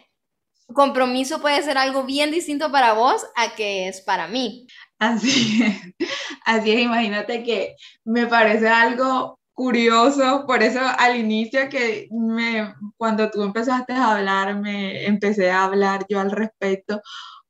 compromiso 0.74 1.42
puede 1.42 1.62
ser 1.64 1.78
algo 1.78 2.04
bien 2.04 2.32
distinto 2.32 2.72
para 2.72 2.94
vos 2.94 3.26
a 3.36 3.56
que 3.56 3.88
es 3.88 4.02
para 4.02 4.28
mí. 4.28 4.68
Así 5.00 5.64
es, 5.64 6.08
así 6.46 6.72
es, 6.72 6.82
imagínate 6.82 7.44
que 7.44 7.76
me 8.06 8.28
parece 8.28 8.68
algo 8.68 9.40
curioso, 9.54 10.46
por 10.48 10.64
eso 10.64 10.80
al 10.98 11.18
inicio 11.18 11.70
que 11.70 12.08
me, 12.12 12.74
cuando 12.98 13.30
tú 13.30 13.44
empezaste 13.44 13.94
a 13.94 14.16
hablar, 14.16 14.60
me 14.60 15.06
empecé 15.06 15.52
a 15.52 15.66
hablar 15.66 16.06
yo 16.10 16.20
al 16.20 16.32
respecto, 16.32 17.02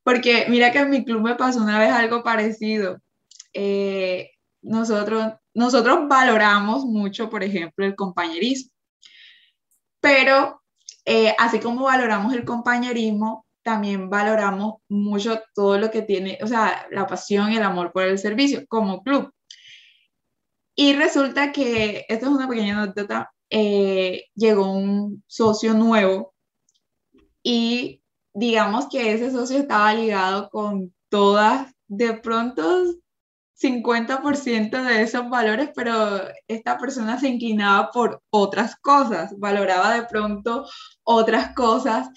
porque 0.04 0.46
mira 0.50 0.72
que 0.72 0.80
en 0.80 0.90
mi 0.90 1.06
club 1.06 1.22
me 1.22 1.36
pasó 1.36 1.62
una 1.62 1.80
vez 1.80 1.92
algo 1.92 2.24
parecido. 2.24 2.98
Eh, 3.54 4.32
nosotros 4.62 5.34
nosotros 5.54 6.08
valoramos 6.08 6.86
mucho, 6.86 7.30
por 7.30 7.44
ejemplo, 7.44 7.86
el 7.86 7.96
compañerismo, 7.96 8.72
pero 10.00 10.62
eh, 11.06 11.36
así 11.38 11.60
como 11.60 11.86
valoramos 11.86 12.34
el 12.34 12.46
compañerismo, 12.46 13.46
también 13.64 14.10
valoramos 14.10 14.76
mucho 14.90 15.42
todo 15.54 15.78
lo 15.78 15.92
que 15.92 16.02
tiene, 16.02 16.40
o 16.42 16.48
sea, 16.48 16.88
la 16.92 17.08
pasión 17.08 17.52
y 17.52 17.58
el 17.58 17.64
amor 17.64 17.92
por 17.92 18.04
el 18.04 18.18
servicio 18.18 18.66
como 18.68 19.04
club. 19.04 19.32
Y 20.76 20.94
resulta 20.94 21.52
que, 21.52 22.06
esto 22.08 22.26
es 22.26 22.32
una 22.32 22.48
pequeña 22.48 22.82
anécdota, 22.82 23.32
eh, 23.50 24.26
llegó 24.36 24.72
un 24.72 25.24
socio 25.28 25.74
nuevo 25.74 26.34
y 27.44 28.02
digamos 28.34 28.88
que 28.90 29.14
ese 29.14 29.32
socio 29.32 29.58
estaba 29.58 29.94
ligado 29.94 30.50
con 30.50 30.94
todas, 31.10 31.74
de 31.88 32.14
pronto 32.14 32.86
50% 33.62 34.84
de 34.84 35.02
esos 35.04 35.30
valores, 35.30 35.70
pero 35.76 36.22
esta 36.48 36.78
persona 36.78 37.20
se 37.20 37.30
inclinaba 37.30 37.92
por 37.92 38.22
otras 38.30 38.76
cosas, 38.78 39.38
valoraba 39.38 39.94
de 39.94 40.04
pronto 40.04 40.66
otras 41.04 41.54
cosas 41.54 42.10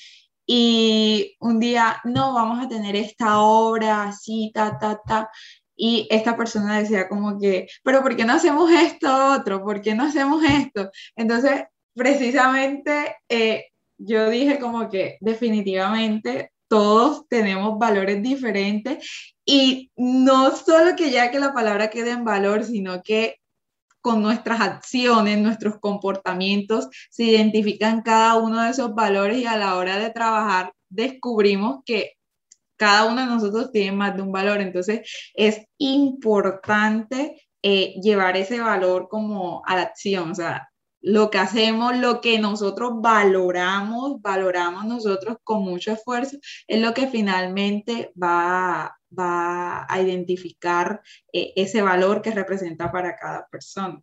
y 0.47 1.37
un 1.41 1.59
día, 1.59 2.01
no, 2.05 2.35
vamos 2.35 2.65
a 2.65 2.69
tener 2.69 2.97
esta 2.97 3.41
obra 3.41 4.05
así, 4.05 4.51
ta, 4.55 4.79
ta, 4.79 5.01
ta. 5.07 5.31
Y 5.77 6.07
esta 6.11 6.37
persona 6.37 6.79
decía 6.79 7.09
como 7.09 7.39
que, 7.39 7.67
pero 7.83 8.03
¿por 8.03 8.17
qué 8.17 8.25
no 8.25 8.35
hacemos 8.35 8.71
esto 8.71 9.33
otro? 9.35 9.63
¿Por 9.65 9.81
qué 9.81 9.95
no 9.95 10.05
hacemos 10.05 10.43
esto? 10.45 10.91
Entonces, 11.17 11.65
precisamente 11.95 13.17
eh, 13.29 13.67
yo 13.99 14.29
dije 14.31 14.59
como 14.59 14.89
que 14.89 15.17
definitivamente 15.21 16.53
todos 16.69 17.27
tenemos 17.29 17.79
valores 17.79 18.23
diferentes 18.23 19.34
y 19.45 19.91
no 19.97 20.57
solo 20.57 20.97
que 20.97 21.11
ya 21.11 21.31
que 21.31 21.39
la 21.39 21.53
palabra 21.53 21.91
quede 21.91 22.11
en 22.11 22.25
valor, 22.25 22.65
sino 22.65 23.03
que 23.03 23.37
con 24.01 24.23
nuestras 24.23 24.61
acciones, 24.61 25.39
nuestros 25.39 25.79
comportamientos, 25.81 26.89
se 27.11 27.25
identifican 27.25 28.03
cada 28.03 28.37
uno 28.37 28.63
de 28.63 28.71
esos 28.71 28.95
valores 28.95 29.39
y 29.39 29.47
a 29.47 29.57
la 29.57 29.77
hora 29.77 29.99
de 29.99 30.11
trabajar 30.11 30.75
descubrimos 30.91 31.81
que 31.87 32.13
cada 32.77 33.07
uno 33.07 33.23
de 33.23 33.27
nosotros 33.27 33.73
tiene 33.73 33.93
más 33.93 34.15
de 34.15 34.23
un 34.23 34.33
valor. 34.33 34.61
Entonces 34.61 35.09
es 35.35 35.67
importante 35.79 37.43
eh, 37.63 37.95
llevar 38.03 38.37
ese 38.37 38.61
valor 38.61 39.09
como 39.09 39.63
a 39.65 39.77
la 39.77 39.83
acción. 39.83 40.33
O 40.33 40.35
sea, 40.35 40.69
lo 41.01 41.31
que 41.31 41.39
hacemos, 41.39 41.97
lo 41.97 42.21
que 42.21 42.39
nosotros 42.39 42.93
valoramos, 42.97 44.21
valoramos 44.23 44.85
nosotros 44.87 45.37
con 45.45 45.63
mucho 45.63 45.93
esfuerzo, 45.93 46.39
es 46.67 46.81
lo 46.81 46.95
que 46.95 47.07
finalmente 47.09 48.13
va, 48.21 48.97
va 49.19 49.87
a 49.89 50.01
identificar 50.01 51.03
eh, 51.33 51.53
ese 51.57 51.83
valor 51.83 52.23
que 52.23 52.33
representa 52.33 52.91
para 52.91 53.17
cada 53.17 53.47
persona. 53.49 54.01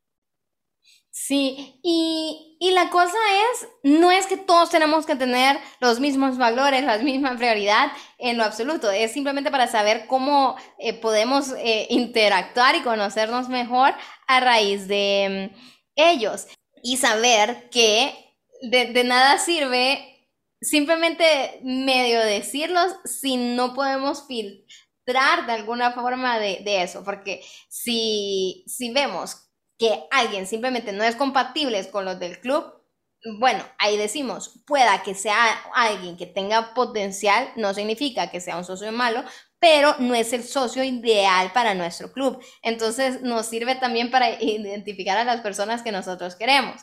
Sí, 1.13 1.79
y, 1.83 2.57
la 2.73 2.89
cosa 2.89 3.17
es, 3.51 3.67
no 3.83 4.11
es 4.11 4.27
que 4.27 4.37
todos 4.37 4.69
tenemos 4.69 5.05
que 5.05 5.17
tener 5.17 5.57
los 5.81 5.99
mismos 5.99 6.37
valores, 6.37 6.85
la 6.85 6.97
misma 6.99 7.35
prioridad 7.37 7.91
en 8.17 8.37
lo 8.37 8.45
absoluto, 8.45 8.89
es 8.89 9.11
simplemente 9.11 9.51
para 9.51 9.67
saber 9.67 10.07
cómo 10.07 10.55
eh, 10.79 10.93
podemos 10.93 11.53
eh, 11.57 11.87
interactuar 11.89 12.75
y 12.75 12.81
conocernos 12.81 13.49
mejor 13.49 13.93
a 14.27 14.39
raíz 14.39 14.87
de 14.87 15.51
mm, 15.51 15.59
ellos 15.95 16.47
y 16.81 16.95
saber 16.97 17.69
que 17.69 18.13
de, 18.61 19.03
nada 19.03 19.37
sirve 19.37 20.29
simplemente 20.61 21.59
medio 21.63 22.21
decirlos 22.21 22.95
si 23.03 23.35
no 23.35 23.73
podemos 23.73 24.25
filtrar 24.27 24.65
de 25.05 25.51
alguna 25.51 25.91
forma 25.91 26.39
de, 26.39 26.83
eso, 26.83 27.03
porque 27.03 27.43
si, 27.69 28.63
si 28.67 28.91
vemos 28.91 29.49
que 29.77 30.03
alguien 30.11 30.45
simplemente 30.45 30.91
no 30.91 31.03
es 31.03 31.15
compatible 31.15 31.89
con 31.89 32.05
los 32.05 32.19
del 32.19 32.39
club, 32.39 32.81
bueno, 33.39 33.63
ahí 33.77 33.97
decimos, 33.97 34.63
pueda 34.65 35.03
que 35.03 35.13
sea 35.13 35.51
alguien 35.75 36.17
que 36.17 36.25
tenga 36.25 36.73
potencial, 36.73 37.51
no 37.55 37.73
significa 37.73 38.31
que 38.31 38.41
sea 38.41 38.57
un 38.57 38.65
socio 38.65 38.91
malo, 38.91 39.23
pero 39.59 39.95
no 39.99 40.15
es 40.15 40.33
el 40.33 40.43
socio 40.43 40.83
ideal 40.83 41.51
para 41.53 41.75
nuestro 41.75 42.11
club. 42.11 42.43
Entonces 42.63 43.21
nos 43.21 43.45
sirve 43.45 43.75
también 43.75 44.09
para 44.09 44.29
identificar 44.41 45.17
a 45.17 45.23
las 45.23 45.41
personas 45.41 45.83
que 45.83 45.91
nosotros 45.91 46.35
queremos. 46.35 46.81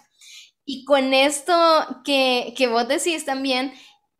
Y 0.65 0.85
con 0.85 1.15
esto 1.15 1.55
que, 2.05 2.55
que 2.57 2.69
vos 2.69 2.87
decís 2.87 3.25
también, 3.25 3.73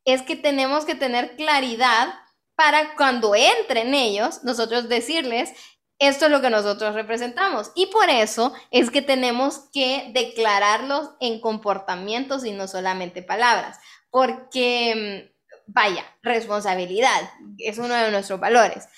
es 0.05 0.23
que 0.23 0.37
tenemos 0.37 0.85
que 0.85 0.95
tener 0.95 1.37
claridad 1.37 2.15
para 2.59 2.97
cuando 2.97 3.37
entren 3.37 3.95
ellos, 3.95 4.43
nosotros 4.43 4.89
decirles, 4.89 5.53
esto 6.01 6.25
es 6.25 6.33
lo 6.33 6.41
que 6.41 6.51
nosotros 6.51 6.93
representamos. 6.93 7.71
Y 7.77 7.87
por 7.87 8.11
eso 8.11 8.53
es 8.73 8.91
que 8.91 9.01
tenemos 9.01 9.69
que 9.73 10.11
declararlos 10.13 11.11
en 11.21 11.41
comportamientos 11.41 12.45
y 12.45 12.51
no 12.51 12.67
solamente 12.67 13.23
palabras. 13.23 13.79
Porque 14.11 15.29
mm, 15.29 15.63
vaya, 15.69 16.05
responsabilidad 16.21 17.31
es 17.59 17.79
uno 17.79 17.95
de 17.95 18.11
nuestros 18.11 18.41
valores. 18.41 18.89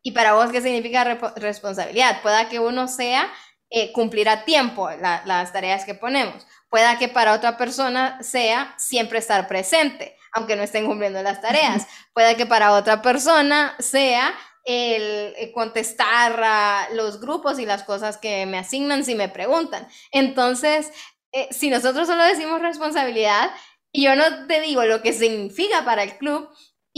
Y 0.00 0.12
para 0.12 0.34
vos, 0.34 0.52
¿qué 0.52 0.62
significa 0.62 1.02
responsabilidad? 1.34 2.22
Pueda 2.22 2.48
que 2.48 2.60
uno 2.60 2.86
sea 2.86 3.28
eh, 3.70 3.92
cumplir 3.92 4.28
a 4.28 4.44
tiempo 4.44 4.88
las 4.90 5.52
tareas 5.52 5.84
que 5.84 5.94
ponemos. 5.94 6.46
Pueda 6.70 6.98
que 6.98 7.08
para 7.08 7.34
otra 7.34 7.56
persona 7.56 8.22
sea 8.22 8.74
siempre 8.78 9.18
estar 9.18 9.46
presente, 9.48 10.16
aunque 10.32 10.56
no 10.56 10.62
estén 10.62 10.86
cumpliendo 10.86 11.22
las 11.22 11.40
tareas. 11.40 11.86
Pueda 12.12 12.34
que 12.34 12.46
para 12.46 12.72
otra 12.72 13.02
persona 13.02 13.74
sea 13.78 14.34
el 14.64 15.34
eh, 15.36 15.52
contestar 15.52 16.42
a 16.42 16.88
los 16.92 17.20
grupos 17.20 17.58
y 17.58 17.66
las 17.66 17.84
cosas 17.84 18.18
que 18.18 18.44
me 18.46 18.58
asignan 18.58 19.04
si 19.04 19.14
me 19.14 19.28
preguntan. 19.28 19.88
Entonces, 20.12 20.90
eh, 21.32 21.48
si 21.50 21.70
nosotros 21.70 22.06
solo 22.06 22.22
decimos 22.24 22.60
responsabilidad, 22.60 23.50
y 23.92 24.04
yo 24.04 24.16
no 24.16 24.46
te 24.46 24.60
digo 24.60 24.84
lo 24.84 25.00
que 25.02 25.12
significa 25.12 25.84
para 25.84 26.02
el 26.02 26.18
club 26.18 26.48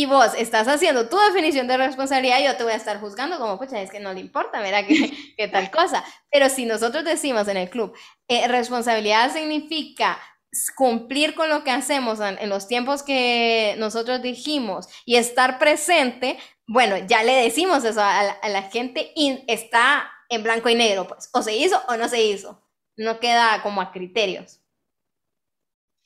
y 0.00 0.06
vos 0.06 0.32
estás 0.34 0.66
haciendo 0.66 1.10
tu 1.10 1.18
definición 1.18 1.66
de 1.66 1.76
responsabilidad, 1.76 2.42
yo 2.42 2.56
te 2.56 2.62
voy 2.62 2.72
a 2.72 2.76
estar 2.76 2.98
juzgando 3.00 3.38
como, 3.38 3.58
pucha, 3.58 3.82
es 3.82 3.90
que 3.90 4.00
no 4.00 4.14
le 4.14 4.20
importa, 4.20 4.62
mira 4.62 4.86
qué, 4.86 5.48
tal 5.52 5.70
cosa. 5.70 6.02
Pero 6.32 6.48
si 6.48 6.64
nosotros 6.64 7.04
decimos 7.04 7.48
en 7.48 7.58
el 7.58 7.68
club, 7.68 7.94
eh, 8.26 8.48
responsabilidad 8.48 9.30
significa 9.30 10.18
cumplir 10.74 11.34
con 11.34 11.50
lo 11.50 11.64
que 11.64 11.70
hacemos 11.70 12.18
en, 12.20 12.48
los 12.48 12.66
tiempos 12.66 13.02
que 13.02 13.74
nosotros 13.76 14.22
dijimos 14.22 14.88
y 15.04 15.16
estar 15.16 15.58
presente, 15.58 16.38
bueno, 16.66 16.96
ya 17.06 17.22
le 17.22 17.34
decimos 17.34 17.84
eso 17.84 18.00
a 18.00 18.22
la, 18.22 18.32
a 18.32 18.48
la 18.48 18.62
gente 18.62 19.12
y 19.14 19.44
está 19.48 20.10
en 20.30 20.42
blanco 20.42 20.70
y 20.70 20.76
negro, 20.76 21.08
pues, 21.08 21.28
o 21.34 21.42
se 21.42 21.54
hizo 21.54 21.78
o 21.88 21.98
no 21.98 22.08
se 22.08 22.22
hizo, 22.22 22.66
no 22.96 23.20
queda 23.20 23.62
como 23.62 23.82
a 23.82 23.92
criterios. 23.92 24.62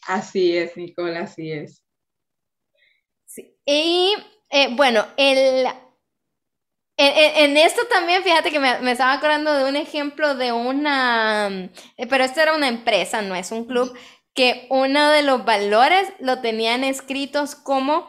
Así 0.09 0.57
es, 0.57 0.77
Nicole, 0.77 1.17
así 1.17 1.53
es. 1.53 1.84
Y 3.67 4.15
eh, 4.51 4.69
bueno, 4.75 5.07
el, 5.17 5.67
en, 6.97 7.57
esto 7.57 7.83
también, 7.87 8.23
fíjate 8.23 8.51
que 8.51 8.61
me, 8.61 8.91
estaba 8.91 9.13
acordando 9.13 9.53
de 9.53 9.69
un 9.69 9.77
ejemplo 9.77 10.35
de 10.35 10.53
una, 10.53 11.49
eh, 11.97 12.07
pero 12.09 12.25
esto 12.25 12.41
era 12.41 12.55
una 12.55 12.69
empresa, 12.69 13.23
no 13.23 13.35
es 13.35 13.51
un 13.51 13.65
club, 13.65 13.97
que 14.33 14.67
uno 14.71 15.11
de 15.11 15.23
los 15.23 15.45
valores 15.45 16.13
lo 16.21 16.41
tenían 16.41 16.85
escritos 16.85 17.55
como 17.55 18.09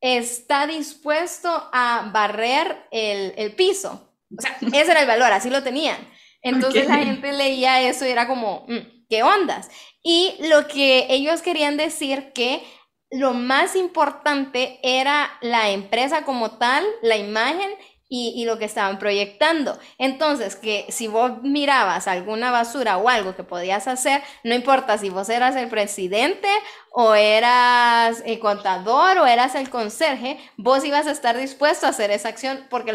está 0.00 0.66
dispuesto 0.66 1.48
a 1.72 2.10
barrer 2.12 2.86
el, 2.90 3.54
piso. 3.54 4.14
O 4.36 4.40
sea, 4.40 4.56
ese 4.80 4.90
era 4.90 5.00
el 5.00 5.06
valor, 5.06 5.32
así 5.32 5.50
lo 5.50 5.62
tenían. 5.62 5.98
Entonces 6.40 6.86
la 6.86 6.98
gente 6.98 7.32
leía 7.32 7.82
eso 7.82 8.06
y 8.06 8.10
era 8.10 8.26
como, 8.26 8.64
mm, 8.68 9.06
¿qué 9.08 9.22
ondas? 9.22 9.68
Y 10.02 10.36
lo 10.48 10.68
que 10.68 11.06
ellos 11.10 11.42
querían 11.42 11.76
decir 11.76 12.32
que 12.32 12.62
lo 13.10 13.32
más 13.32 13.76
importante 13.76 14.80
era 14.82 15.30
la 15.40 15.70
empresa 15.70 16.24
como 16.24 16.52
tal, 16.52 16.84
la 17.02 17.16
imagen 17.16 17.70
y, 18.10 18.44
lo 18.46 18.58
que 18.58 18.64
estaban 18.64 18.98
proyectando. 18.98 19.78
Entonces, 19.98 20.56
que 20.56 20.86
si 20.88 21.08
vos 21.08 21.42
mirabas 21.42 22.08
alguna 22.08 22.50
basura 22.50 22.96
o 22.96 23.08
algo 23.08 23.36
que 23.36 23.44
podías 23.44 23.86
hacer, 23.86 24.22
no 24.44 24.54
importa 24.54 24.96
si 24.96 25.10
vos 25.10 25.28
eras 25.28 25.56
el 25.56 25.68
presidente 25.68 26.48
o 26.90 27.14
eras 27.14 28.22
el 28.24 28.38
contador 28.38 29.18
o 29.18 29.26
eras 29.26 29.54
el 29.54 29.68
conserje, 29.68 30.38
vos 30.56 30.84
ibas 30.84 31.06
a 31.06 31.10
estar 31.10 31.36
dispuesto 31.36 31.86
a 31.86 31.90
hacer 31.90 32.10
esa 32.10 32.30
acción 32.30 32.66
porque 32.70 32.92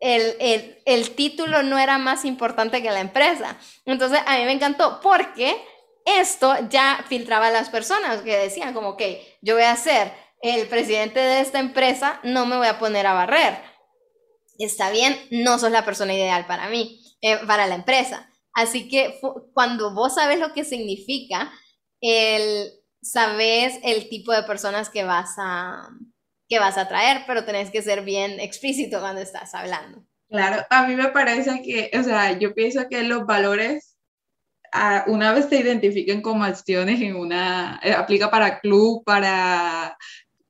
el, 0.00 0.78
el 0.84 1.10
título 1.14 1.62
no 1.62 1.78
era 1.78 1.98
más 1.98 2.24
importante 2.24 2.82
que 2.82 2.90
la 2.90 3.00
empresa. 3.00 3.56
Entonces, 3.86 4.18
a 4.26 4.36
mí 4.38 4.44
me 4.46 4.52
encantó 4.52 5.00
porque 5.00 5.56
esto 6.04 6.54
ya 6.68 7.04
filtraba 7.08 7.48
a 7.48 7.52
las 7.52 7.70
personas 7.70 8.22
que 8.22 8.36
decían 8.36 8.74
como, 8.74 8.96
que 8.96 9.38
yo 9.40 9.54
voy 9.54 9.64
a 9.64 9.76
ser 9.76 10.12
el 10.42 10.66
presidente 10.68 11.20
de 11.20 11.40
esta 11.40 11.58
empresa, 11.58 12.20
no 12.22 12.46
me 12.46 12.56
voy 12.56 12.66
a 12.66 12.78
poner 12.78 13.06
a 13.06 13.14
barrer 13.14 13.74
está 14.58 14.90
bien, 14.90 15.16
no 15.30 15.58
sos 15.58 15.70
la 15.70 15.84
persona 15.84 16.14
ideal 16.14 16.46
para 16.46 16.68
mí, 16.68 17.00
eh, 17.20 17.38
para 17.46 17.66
la 17.66 17.74
empresa. 17.74 18.30
Así 18.52 18.88
que 18.88 19.18
cuando 19.52 19.94
vos 19.94 20.14
sabes 20.14 20.38
lo 20.38 20.52
que 20.52 20.64
significa, 20.64 21.52
el, 22.00 22.70
sabes 23.02 23.80
el 23.82 24.08
tipo 24.08 24.32
de 24.32 24.44
personas 24.44 24.90
que 24.90 25.04
vas 25.04 25.34
a 25.38 25.88
que 26.46 26.58
vas 26.58 26.76
a 26.76 26.86
traer, 26.86 27.22
pero 27.26 27.46
tenés 27.46 27.70
que 27.70 27.80
ser 27.80 28.02
bien 28.02 28.38
explícito 28.38 29.00
cuando 29.00 29.22
estás 29.22 29.54
hablando. 29.54 30.04
Claro, 30.28 30.62
a 30.68 30.86
mí 30.86 30.94
me 30.94 31.08
parece 31.08 31.62
que, 31.62 31.90
o 31.98 32.02
sea, 32.02 32.38
yo 32.38 32.54
pienso 32.54 32.86
que 32.90 33.02
los 33.02 33.24
valores, 33.24 33.93
una 35.06 35.32
vez 35.32 35.48
se 35.48 35.60
identifiquen 35.60 36.20
como 36.20 36.44
acciones 36.44 37.00
en 37.00 37.16
una, 37.16 37.80
eh, 37.82 37.92
aplica 37.92 38.30
para 38.30 38.60
club, 38.60 39.04
para 39.04 39.96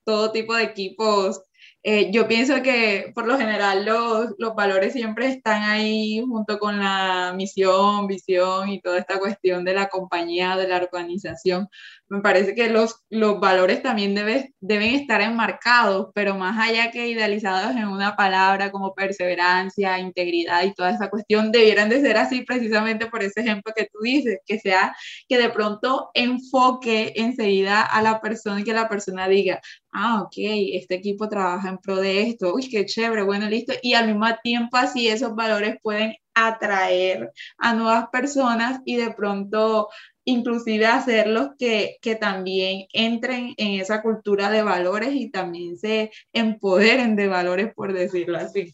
todo 0.05 0.33
tipo 0.33 0.55
de 0.55 0.65
equipos 0.65 1.43
eh, 1.87 2.11
yo 2.11 2.27
pienso 2.27 2.63
que 2.63 3.13
por 3.15 3.27
lo 3.27 3.37
general 3.37 3.85
los, 3.85 4.35
los, 4.39 4.55
valores 4.55 4.95
siempre 4.95 5.27
están 5.27 5.65
ahí 5.65 6.19
junto 6.27 6.59
con 6.59 6.79
la 6.79 7.35
misión, 7.37 8.07
visión 8.07 8.71
y 8.71 8.81
toda 8.81 8.99
esta 8.99 9.19
cuestión 9.19 9.67
de 9.67 9.75
la 9.75 9.89
compañía, 9.91 10.57
de 10.57 10.67
la 10.67 10.79
organización. 10.79 11.69
Me 12.09 12.23
parece 12.23 12.55
que 12.55 12.71
los, 12.71 13.05
los 13.11 13.39
valores 13.39 13.83
también 13.83 14.15
debe, 14.15 14.55
deben 14.61 14.95
estar 14.95 15.21
enmarcados, 15.21 16.09
pero 16.15 16.37
más 16.37 16.59
allá 16.59 16.91
que 16.91 17.07
idealizados 17.09 17.77
en 17.77 17.89
una 17.89 18.17
palabra 18.17 18.71
como 18.71 18.95
perseverancia, 18.95 19.99
integridad 19.99 20.63
y 20.65 20.73
toda 20.73 20.91
esa 20.91 21.11
cuestión, 21.11 21.53
debieran 21.53 21.91
de 21.91 22.01
ser 22.01 22.17
así 22.17 22.43
precisamente 22.45 23.07
por 23.07 23.23
ese 23.23 23.41
ejemplo 23.41 23.75
que 23.77 23.91
tú 23.93 23.99
dices, 24.01 24.39
que 24.47 24.59
sea 24.59 24.97
que 25.29 25.37
de 25.37 25.51
pronto 25.51 26.11
enfoque 26.15 27.13
enseguida 27.17 27.83
a 27.83 28.01
la 28.01 28.23
persona 28.23 28.61
y 28.61 28.65
que 28.65 28.73
la 28.73 28.89
persona 28.89 29.29
diga, 29.29 29.61
ah, 29.95 30.23
ok, 30.23 30.35
este 30.73 30.97
equipo 30.97 31.29
trabaja 31.29 31.69
en 31.69 31.79
pro 31.79 31.97
de 31.97 32.23
esto, 32.23 32.53
uy, 32.53 32.69
qué 32.69 32.85
chévere, 32.85 33.23
bueno, 33.23 33.49
listo, 33.49 33.73
y 33.81 33.95
al 33.95 34.09
mismo 34.09 34.27
tiempo 34.43 34.77
así 34.77 35.09
esos 35.09 35.35
valores 35.35 35.77
pueden 35.83 36.17
atraer 36.35 37.31
a 37.59 37.75
nuevas 37.75 38.09
personas 38.11 38.81
y 38.85 38.97
de 38.97 39.13
pronto 39.13 39.89
inclusive 40.25 40.87
hacerlos 40.87 41.51
que, 41.59 41.99
que 42.03 42.17
también 42.17 42.87
entren 42.93 43.55
en 43.57 43.81
esa 43.81 44.03
cultura 44.03 44.51
de 44.51 44.63
valores 44.63 45.11
y 45.15 45.31
también 45.31 45.79
se 45.79 46.11
empoderen 46.33 47.15
de 47.15 47.29
valores, 47.29 47.73
por 47.75 47.93
decirlo 47.93 48.39
así. 48.39 48.73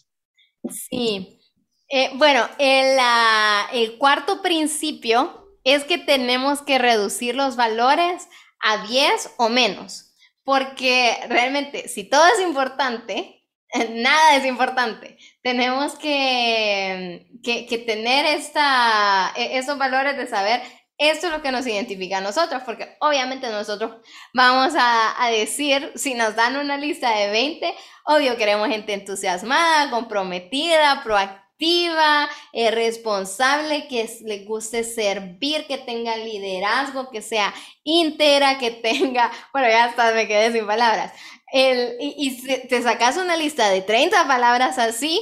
Sí. 0.71 1.39
Eh, 1.89 2.11
bueno, 2.15 2.49
el, 2.59 2.97
el 3.75 3.99
cuarto 3.99 4.43
principio 4.43 5.59
es 5.65 5.85
que 5.85 5.99
tenemos 5.99 6.63
que 6.63 6.79
reducir 6.79 7.35
los 7.35 7.57
valores 7.57 8.29
a 8.61 8.87
10 8.87 9.35
o 9.37 9.49
menos 9.49 10.10
porque 10.51 11.17
realmente 11.29 11.87
si 11.87 12.03
todo 12.03 12.27
es 12.27 12.41
importante, 12.41 13.47
nada 13.91 14.35
es 14.35 14.45
importante. 14.45 15.17
Tenemos 15.45 15.95
que, 15.95 17.29
que, 17.45 17.79
tener 17.87 18.27
esta, 18.27 19.33
e, 19.37 19.59
esos 19.59 19.79
valores 19.79 20.17
de 20.17 20.27
saber 20.27 20.61
esto 20.99 21.29
es 21.29 21.33
lo 21.33 21.41
que 21.41 21.53
nos 21.53 21.69
identifica 21.69 22.19
a 22.19 22.21
nosotros, 22.21 22.65
porque 22.67 22.97
obviamente 22.99 23.49
nosotros 23.49 23.93
vamos 24.35 24.75
a, 24.77 25.25
a, 25.25 25.31
decir, 25.31 25.93
si 25.95 26.15
nos 26.15 26.35
dan 26.35 26.57
una 26.57 26.77
lista 26.77 27.17
de 27.17 27.31
20, 27.31 27.73
obvio 28.07 28.37
queremos 28.37 28.67
gente 28.67 28.93
entusiasmada, 28.93 29.89
comprometida, 29.89 31.01
proactiva 31.05 31.50
eh, 31.61 32.71
responsable, 32.71 33.87
que 33.89 34.09
le 34.25 34.45
guste 34.45 34.85
servir, 34.85 35.67
que 35.67 35.79
tenga 35.79 36.17
liderazgo, 36.17 37.11
que 37.11 37.23
sea 37.23 37.53
íntegra, 37.85 38.59
que 38.59 38.71
tenga, 38.71 39.31
bueno, 39.53 39.69
ya 39.69 39.85
hasta 39.85 40.13
me 40.13 40.27
quedé 40.27 40.53
sin 40.53 40.67
palabras. 40.67 41.13
El, 41.53 41.97
y, 42.01 42.15
y 42.17 42.69
te 42.69 42.83
sacas 42.83 43.17
una 43.17 43.37
lista 43.37 43.69
de 43.71 43.83
30 43.83 44.27
palabras 44.27 44.79
así, 44.79 45.21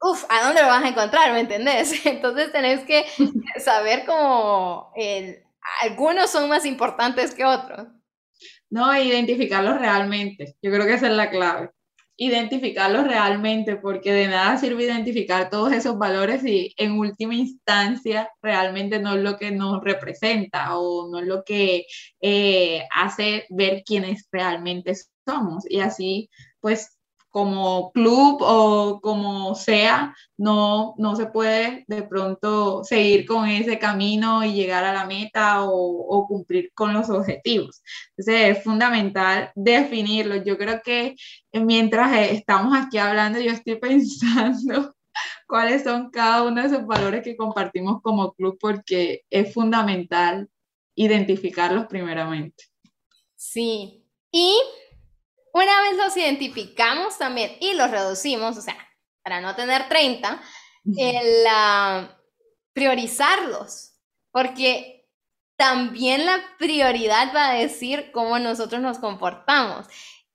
uff, 0.00 0.24
¿a 0.28 0.44
dónde 0.44 0.62
lo 0.62 0.68
vas 0.68 0.84
a 0.84 0.88
encontrar? 0.88 1.32
¿Me 1.32 1.40
entendés? 1.40 2.06
Entonces 2.06 2.52
tenés 2.52 2.84
que 2.84 3.04
saber 3.60 4.04
cómo 4.06 4.92
algunos 5.82 6.30
son 6.30 6.48
más 6.48 6.64
importantes 6.64 7.34
que 7.34 7.44
otros. 7.44 7.88
No, 8.70 8.94
identificarlos 8.96 9.78
realmente. 9.78 10.56
Yo 10.62 10.70
creo 10.70 10.86
que 10.86 10.94
esa 10.94 11.06
es 11.06 11.14
la 11.14 11.30
clave 11.30 11.70
identificarlos 12.18 13.06
realmente, 13.06 13.76
porque 13.76 14.12
de 14.12 14.26
nada 14.26 14.58
sirve 14.58 14.84
identificar 14.84 15.48
todos 15.50 15.72
esos 15.72 15.96
valores 15.96 16.44
y 16.44 16.74
en 16.76 16.98
última 16.98 17.34
instancia 17.34 18.28
realmente 18.42 18.98
no 18.98 19.14
es 19.14 19.22
lo 19.22 19.38
que 19.38 19.52
nos 19.52 19.82
representa 19.82 20.76
o 20.76 21.08
no 21.08 21.20
es 21.20 21.26
lo 21.26 21.44
que 21.44 21.86
eh, 22.20 22.82
hace 22.92 23.46
ver 23.50 23.84
quiénes 23.86 24.26
realmente 24.32 24.94
somos. 25.24 25.64
Y 25.70 25.80
así, 25.80 26.28
pues 26.60 26.97
como 27.30 27.92
club 27.92 28.38
o 28.40 29.00
como 29.00 29.54
sea, 29.54 30.14
no, 30.36 30.94
no 30.98 31.16
se 31.16 31.26
puede 31.26 31.84
de 31.86 32.02
pronto 32.02 32.82
seguir 32.84 33.26
con 33.26 33.48
ese 33.48 33.78
camino 33.78 34.44
y 34.44 34.54
llegar 34.54 34.84
a 34.84 34.92
la 34.92 35.04
meta 35.04 35.64
o, 35.64 36.26
cumplir 36.26 36.72
con 36.74 36.92
los 36.92 37.08
objetivos. 37.10 37.82
Entonces 38.16 38.56
es 38.56 38.64
fundamental 38.64 39.50
definirlo. 39.54 40.36
Yo 40.36 40.58
creo 40.58 40.80
que 40.82 41.14
mientras 41.52 42.30
estamos 42.30 42.76
aquí 42.76 42.98
hablando, 42.98 43.40
yo 43.40 43.52
estoy 43.52 43.76
pensando 43.80 44.94
cuáles 45.46 45.84
son 45.84 46.10
cada 46.10 46.44
uno 46.44 46.60
de 46.60 46.68
esos 46.68 46.86
valores 46.86 47.22
que 47.22 47.36
compartimos 47.36 48.00
como 48.02 48.32
club 48.32 48.58
porque 48.60 49.22
es 49.30 49.52
fundamental 49.52 50.48
identificarlos 50.94 51.86
primeramente. 51.86 52.64
Sí, 53.36 54.04
y 54.32 54.60
una 55.58 55.82
vez 55.82 55.96
los 55.96 56.16
identificamos 56.16 57.18
también 57.18 57.56
y 57.60 57.74
los 57.74 57.90
reducimos, 57.90 58.56
o 58.56 58.62
sea, 58.62 58.76
para 59.22 59.40
no 59.40 59.54
tener 59.54 59.88
30, 59.88 60.40
el 60.96 62.08
priorizarlos, 62.72 63.94
porque 64.30 65.08
también 65.56 66.24
la 66.24 66.40
prioridad 66.58 67.34
va 67.34 67.48
a 67.48 67.54
decir 67.54 68.10
cómo 68.12 68.38
nosotros 68.38 68.80
nos 68.80 68.98
comportamos. 68.98 69.86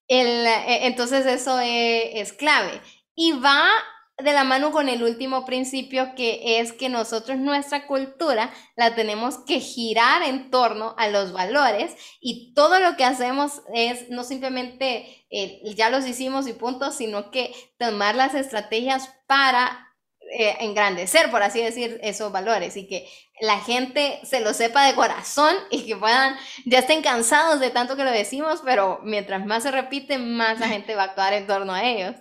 El, 0.08 0.46
e, 0.46 0.88
entonces 0.88 1.26
eso 1.26 1.60
es, 1.60 2.10
es 2.14 2.34
clave. 2.34 2.82
Y 3.16 3.32
va 3.32 3.70
de 4.18 4.32
la 4.32 4.44
mano 4.44 4.72
con 4.72 4.90
el 4.90 5.04
último 5.04 5.44
principio 5.46 6.14
que 6.16 6.60
es 6.60 6.72
que 6.72 6.88
nosotros 6.88 7.38
nuestra 7.38 7.88
cultura 7.88 8.54
la 8.76 8.94
tenemos 8.94 9.40
que 9.40 9.60
girar 9.60 10.22
en 10.22 10.52
torno 10.52 10.94
a 10.98 11.08
los 11.08 11.34
valores 11.34 11.96
y 12.22 12.54
todo 12.54 12.80
lo 12.80 12.96
que 12.96 13.06
hacemos 13.06 13.64
es 13.74 14.10
no 14.10 14.24
simplemente 14.24 15.26
eh, 15.32 15.62
ya 15.76 15.90
los 15.90 16.06
hicimos 16.06 16.48
y 16.48 16.54
punto, 16.54 16.92
sino 16.92 17.32
que 17.32 17.54
tomar 17.80 18.16
las 18.16 18.36
estrategias 18.36 19.10
para 19.26 19.90
eh, 20.32 20.58
engrandecer, 20.62 21.32
por 21.32 21.42
así 21.44 21.62
decir, 21.62 22.00
esos 22.04 22.32
valores 22.32 22.78
y 22.78 22.88
que 22.88 23.10
la 23.42 23.60
gente 23.60 24.20
se 24.24 24.42
lo 24.42 24.54
sepa 24.54 24.86
de 24.86 24.94
corazón 24.94 25.56
y 25.72 25.86
que 25.86 25.96
puedan, 25.96 26.38
ya 26.66 26.80
estén 26.80 27.02
cansados 27.02 27.60
de 27.60 27.72
tanto 27.72 27.96
que 27.96 28.04
lo 28.04 28.12
decimos, 28.12 28.62
pero 28.64 29.00
mientras 29.04 29.46
más 29.46 29.64
se 29.64 29.72
repite, 29.72 30.18
más 30.18 30.60
la 30.60 30.68
gente 30.68 30.96
va 30.96 31.04
a 31.04 31.06
actuar 31.06 31.34
en 31.34 31.48
torno 31.48 31.74
a 31.74 31.84
ellos. 31.84 32.16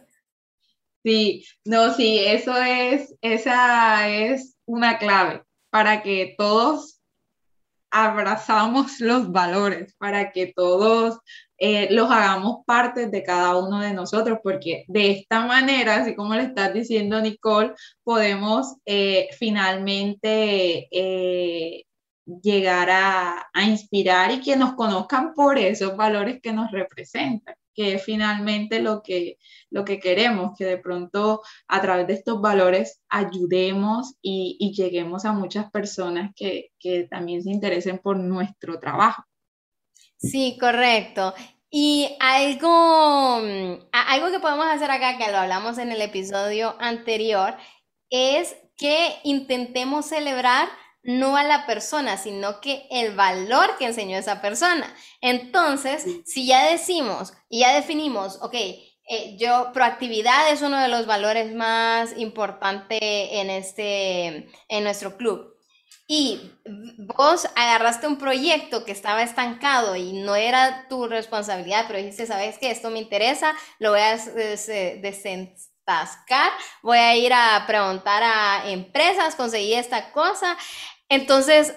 Sí, 1.05 1.45
no, 1.65 1.93
sí, 1.95 2.19
eso 2.21 2.57
es, 2.57 3.15
esa 3.23 4.09
es 4.09 4.57
una 4.67 4.99
clave 4.99 5.43
para 5.71 6.03
que 6.03 6.35
todos 6.39 7.01
abrazamos 7.91 9.01
los 9.01 9.31
valores, 9.31 9.95
para 9.99 10.33
que 10.33 10.53
todos 10.55 11.19
eh, 11.59 11.89
los 11.91 12.11
hagamos 12.11 12.65
parte 12.67 13.07
de 13.07 13.23
cada 13.23 13.57
uno 13.57 13.81
de 13.81 13.93
nosotros, 13.93 14.39
porque 14.43 14.85
de 14.89 15.11
esta 15.13 15.47
manera, 15.47 15.97
así 15.97 16.15
como 16.17 16.35
le 16.35 16.45
estás 16.45 16.73
diciendo 16.73 17.21
Nicole, 17.21 17.75
podemos 18.03 18.77
eh, 18.87 19.29
finalmente 19.39 20.89
eh, 20.91 21.85
llegar 22.43 22.91
a, 22.91 23.51
a, 23.53 23.63
inspirar 23.65 24.31
y 24.33 24.41
que 24.41 24.57
nos 24.57 24.75
conozcan 24.75 25.35
por 25.35 25.59
esos 25.59 25.97
valores 25.97 26.41
que 26.43 26.53
nos 26.53 26.71
representan, 26.71 27.55
que 27.75 27.95
es 27.95 28.05
finalmente 28.05 28.81
lo 28.81 29.03
que, 29.03 29.39
lo 29.71 29.85
que 29.85 29.99
queremos, 29.99 30.57
que 30.57 30.65
de 30.65 30.79
pronto 30.79 31.43
a 31.69 31.81
través 31.81 32.07
de 32.07 32.15
estos 32.15 32.41
valores 32.41 33.01
ayudemos 33.09 34.15
y, 34.23 34.57
y 34.59 34.73
lleguemos 34.75 35.25
a 35.25 35.33
muchas 35.33 35.71
personas 35.71 36.33
que, 36.37 36.71
que 36.79 37.05
también 37.05 37.43
se 37.43 37.51
interesen 37.51 37.99
por 37.99 38.19
nuestro 38.19 38.79
trabajo. 38.79 39.25
Sí, 40.19 40.57
correcto. 40.61 41.35
Y 41.71 42.17
algo, 42.21 43.41
mm, 43.41 43.89
algo 43.93 44.31
que 44.31 44.41
podemos 44.41 44.67
hacer 44.67 44.91
acá, 44.91 45.17
que 45.17 45.33
lo 45.33 45.39
hablamos 45.39 45.79
en 45.79 45.91
el 45.91 46.03
episodio 46.03 46.77
anterior, 46.79 47.57
es 48.11 48.55
que 48.77 49.17
intentemos 49.25 50.07
celebrar 50.07 50.69
no 51.03 51.37
a 51.37 51.43
la 51.43 51.67
persona, 51.67 52.17
sino 52.17 52.61
que 52.61 52.87
el 52.91 53.15
valor 53.15 53.77
que 53.79 53.87
enseñó 53.87 54.17
esa 54.17 54.41
persona. 54.41 54.95
Entonces, 55.21 56.05
si 56.25 56.47
ya 56.47 56.71
decimos 56.71 57.33
y 57.49 57.61
ya 57.61 57.75
definimos, 57.75 58.39
ok, 58.43 58.55
eh, 58.55 59.37
yo, 59.39 59.71
proactividad 59.73 60.51
es 60.51 60.63
uno 60.63 60.81
de 60.81 60.89
los 60.89 61.07
valores 61.07 61.55
más 61.55 62.17
importantes 62.17 63.01
en, 63.03 63.51
este, 63.51 64.49
en 64.69 64.85
nuestro 64.85 65.17
club 65.17 65.53
y 66.07 66.53
vos 67.17 67.49
agarraste 67.57 68.07
un 68.07 68.19
proyecto 68.19 68.85
que 68.85 68.93
estaba 68.93 69.23
estancado 69.23 69.97
y 69.97 70.13
no 70.13 70.37
era 70.37 70.87
tu 70.89 71.07
responsabilidad, 71.07 71.85
pero 71.87 71.99
dijiste, 71.99 72.27
¿sabes 72.27 72.59
qué? 72.59 72.71
Esto 72.71 72.91
me 72.91 72.99
interesa, 72.99 73.55
lo 73.79 73.93
voy 73.93 74.01
a 74.01 74.19
voy 76.83 76.99
a 76.99 77.17
ir 77.17 77.33
a 77.33 77.65
preguntar 77.67 78.23
a 78.23 78.71
empresas, 78.71 79.35
conseguí 79.35 79.75
esta 79.75 80.13
cosa. 80.13 80.57
Entonces, 81.09 81.75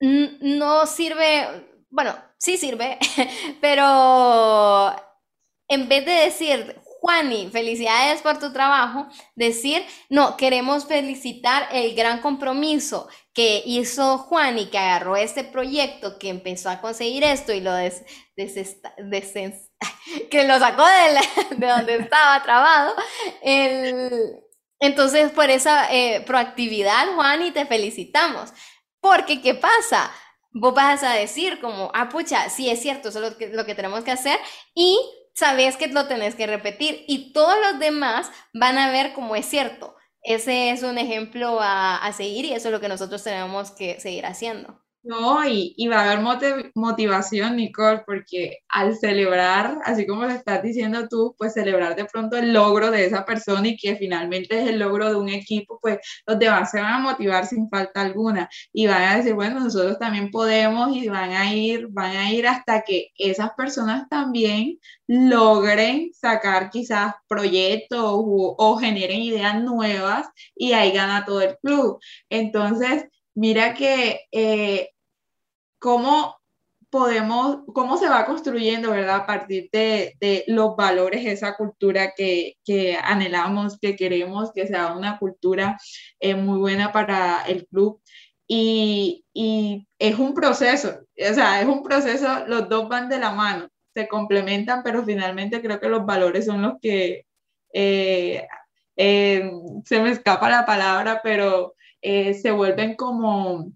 no 0.00 0.86
sirve, 0.86 1.84
bueno, 1.90 2.14
sí 2.38 2.56
sirve, 2.56 2.98
pero 3.60 4.94
en 5.68 5.88
vez 5.88 6.04
de 6.06 6.12
decir, 6.12 6.80
Juani, 7.00 7.48
felicidades 7.50 8.22
por 8.22 8.38
tu 8.38 8.52
trabajo, 8.52 9.06
decir, 9.36 9.84
no, 10.08 10.36
queremos 10.36 10.86
felicitar 10.86 11.68
el 11.72 11.94
gran 11.94 12.20
compromiso 12.20 13.08
que 13.32 13.62
hizo 13.64 14.18
Juan 14.18 14.58
y 14.58 14.66
que 14.66 14.78
agarró 14.78 15.16
este 15.16 15.44
proyecto, 15.44 16.18
que 16.18 16.28
empezó 16.28 16.70
a 16.70 16.80
conseguir 16.80 17.22
esto 17.22 17.52
y 17.52 17.60
lo 17.60 17.72
des, 17.72 18.04
que 20.30 20.44
lo 20.44 20.58
sacó 20.58 20.84
de, 20.84 21.56
de 21.56 21.66
donde 21.66 21.96
estaba 21.96 22.42
trabado. 22.42 22.94
entonces, 24.80 25.30
por 25.32 25.50
esa 25.50 25.92
eh, 25.92 26.22
proactividad, 26.26 27.14
Juan, 27.14 27.42
y 27.42 27.50
te 27.50 27.66
felicitamos. 27.66 28.52
Porque, 29.00 29.40
¿qué 29.42 29.54
pasa? 29.54 30.10
Vos 30.50 30.74
vas 30.74 31.02
a 31.02 31.12
decir 31.12 31.60
como, 31.60 31.90
ah, 31.94 32.08
pucha, 32.08 32.48
sí 32.50 32.70
es 32.70 32.80
cierto, 32.80 33.10
eso 33.10 33.22
es 33.22 33.32
lo 33.32 33.38
que, 33.38 33.48
lo 33.48 33.66
que 33.66 33.74
tenemos 33.74 34.02
que 34.02 34.10
hacer 34.10 34.38
y 34.74 34.98
sabes 35.34 35.76
que 35.76 35.88
lo 35.88 36.06
tenés 36.08 36.34
que 36.34 36.46
repetir 36.46 37.04
y 37.06 37.32
todos 37.32 37.54
los 37.60 37.78
demás 37.78 38.30
van 38.54 38.78
a 38.78 38.90
ver 38.90 39.12
como 39.12 39.36
es 39.36 39.46
cierto 39.46 39.94
ese 40.22 40.70
es 40.70 40.82
un 40.82 40.98
ejemplo 40.98 41.60
a, 41.60 41.96
a, 41.96 42.12
seguir 42.12 42.44
y 42.44 42.52
eso 42.52 42.68
es 42.68 42.72
lo 42.72 42.80
que 42.80 42.88
nosotros 42.88 43.22
tenemos 43.22 43.70
que 43.70 44.00
seguir 44.00 44.26
haciendo. 44.26 44.82
No, 45.08 45.42
y, 45.48 45.72
y 45.78 45.88
va 45.88 46.00
a 46.02 46.12
haber 46.12 46.70
motivación, 46.74 47.56
Nicole, 47.56 48.02
porque 48.04 48.58
al 48.68 48.94
celebrar, 48.94 49.78
así 49.86 50.06
como 50.06 50.24
lo 50.24 50.30
estás 50.30 50.62
diciendo 50.62 51.08
tú, 51.08 51.34
pues 51.38 51.54
celebrar 51.54 51.96
de 51.96 52.04
pronto 52.04 52.36
el 52.36 52.52
logro 52.52 52.90
de 52.90 53.06
esa 53.06 53.24
persona 53.24 53.68
y 53.68 53.78
que 53.78 53.96
finalmente 53.96 54.60
es 54.60 54.68
el 54.68 54.78
logro 54.78 55.08
de 55.08 55.14
un 55.16 55.30
equipo, 55.30 55.78
pues 55.80 55.98
los 56.26 56.38
demás 56.38 56.70
se 56.70 56.82
van 56.82 56.92
a 56.92 56.98
motivar 56.98 57.46
sin 57.46 57.70
falta 57.70 58.02
alguna 58.02 58.50
y 58.70 58.86
van 58.86 59.02
a 59.02 59.16
decir, 59.16 59.32
bueno, 59.32 59.60
nosotros 59.60 59.98
también 59.98 60.30
podemos 60.30 60.94
y 60.94 61.08
van 61.08 61.30
a 61.30 61.54
ir, 61.54 61.86
van 61.88 62.14
a 62.14 62.30
ir 62.30 62.46
hasta 62.46 62.82
que 62.82 63.08
esas 63.16 63.52
personas 63.56 64.10
también 64.10 64.78
logren 65.06 66.10
sacar 66.12 66.68
quizás 66.68 67.14
proyectos 67.26 67.98
o, 68.02 68.54
o 68.58 68.76
generen 68.76 69.20
ideas 69.22 69.58
nuevas 69.62 70.28
y 70.54 70.72
ahí 70.74 70.92
gana 70.92 71.24
todo 71.24 71.40
el 71.40 71.56
club. 71.62 71.98
Entonces, 72.28 73.06
mira 73.34 73.72
que 73.74 74.20
eh, 74.32 74.90
cómo 75.78 76.38
podemos, 76.90 77.60
cómo 77.74 77.98
se 77.98 78.08
va 78.08 78.24
construyendo, 78.24 78.90
¿verdad? 78.90 79.16
A 79.16 79.26
partir 79.26 79.68
de, 79.72 80.14
de 80.20 80.44
los 80.46 80.76
valores, 80.76 81.26
esa 81.26 81.56
cultura 81.56 82.12
que, 82.16 82.54
que, 82.64 82.96
anhelamos, 83.02 83.78
que 83.78 83.96
queremos, 83.96 84.52
que 84.52 84.66
sea 84.66 84.92
una 84.94 85.18
cultura 85.18 85.78
eh, 86.20 86.34
muy 86.34 86.58
buena 86.58 86.92
para 86.92 87.42
el 87.46 87.66
club. 87.66 88.00
Y, 88.46 89.24
y, 89.34 89.86
es 89.98 90.18
un 90.18 90.32
proceso, 90.34 91.00
o 91.18 91.34
sea, 91.34 91.60
es 91.60 91.66
un 91.66 91.82
proceso, 91.82 92.46
los 92.46 92.68
dos 92.68 92.88
van 92.88 93.08
de 93.10 93.18
la 93.18 93.32
mano, 93.32 93.68
se 93.94 94.08
complementan, 94.08 94.82
pero 94.82 95.04
finalmente 95.04 95.60
creo 95.60 95.78
que 95.80 95.88
los 95.88 96.06
valores 96.06 96.46
son 96.46 96.62
los 96.62 96.74
que, 96.80 97.26
eh, 97.74 98.46
se 99.84 100.00
me 100.00 100.10
escapa 100.10 100.48
la 100.48 100.66
palabra, 100.66 101.20
pero 101.22 101.74
eh, 102.00 102.34
se 102.34 102.50
vuelven 102.50 102.96
como 102.96 103.72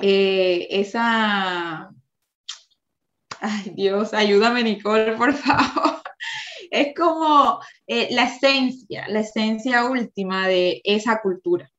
eh, 0.00 0.66
esa... 0.70 1.90
Ay 3.40 3.72
Dios, 3.74 4.14
ayúdame 4.14 4.62
Nicole, 4.62 5.12
por 5.16 5.34
favor. 5.34 6.02
Es 6.68 6.94
como 6.96 7.60
eh, 7.86 8.08
la 8.10 8.24
esencia, 8.24 9.06
la 9.08 9.20
esencia 9.20 9.84
última 9.84 10.48
de 10.48 10.80
esa 10.82 11.20
cultura. 11.22 11.70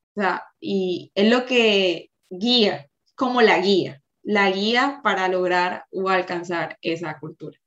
Y 0.60 1.12
es 1.14 1.30
lo 1.30 1.46
que 1.46 2.10
guía, 2.30 2.88
como 3.14 3.42
la 3.42 3.58
guía, 3.58 4.02
la 4.22 4.50
guía 4.50 5.00
para 5.02 5.28
lograr 5.28 5.84
o 5.92 6.08
alcanzar 6.08 6.78
esa 6.82 7.18
cultura. 7.18 7.58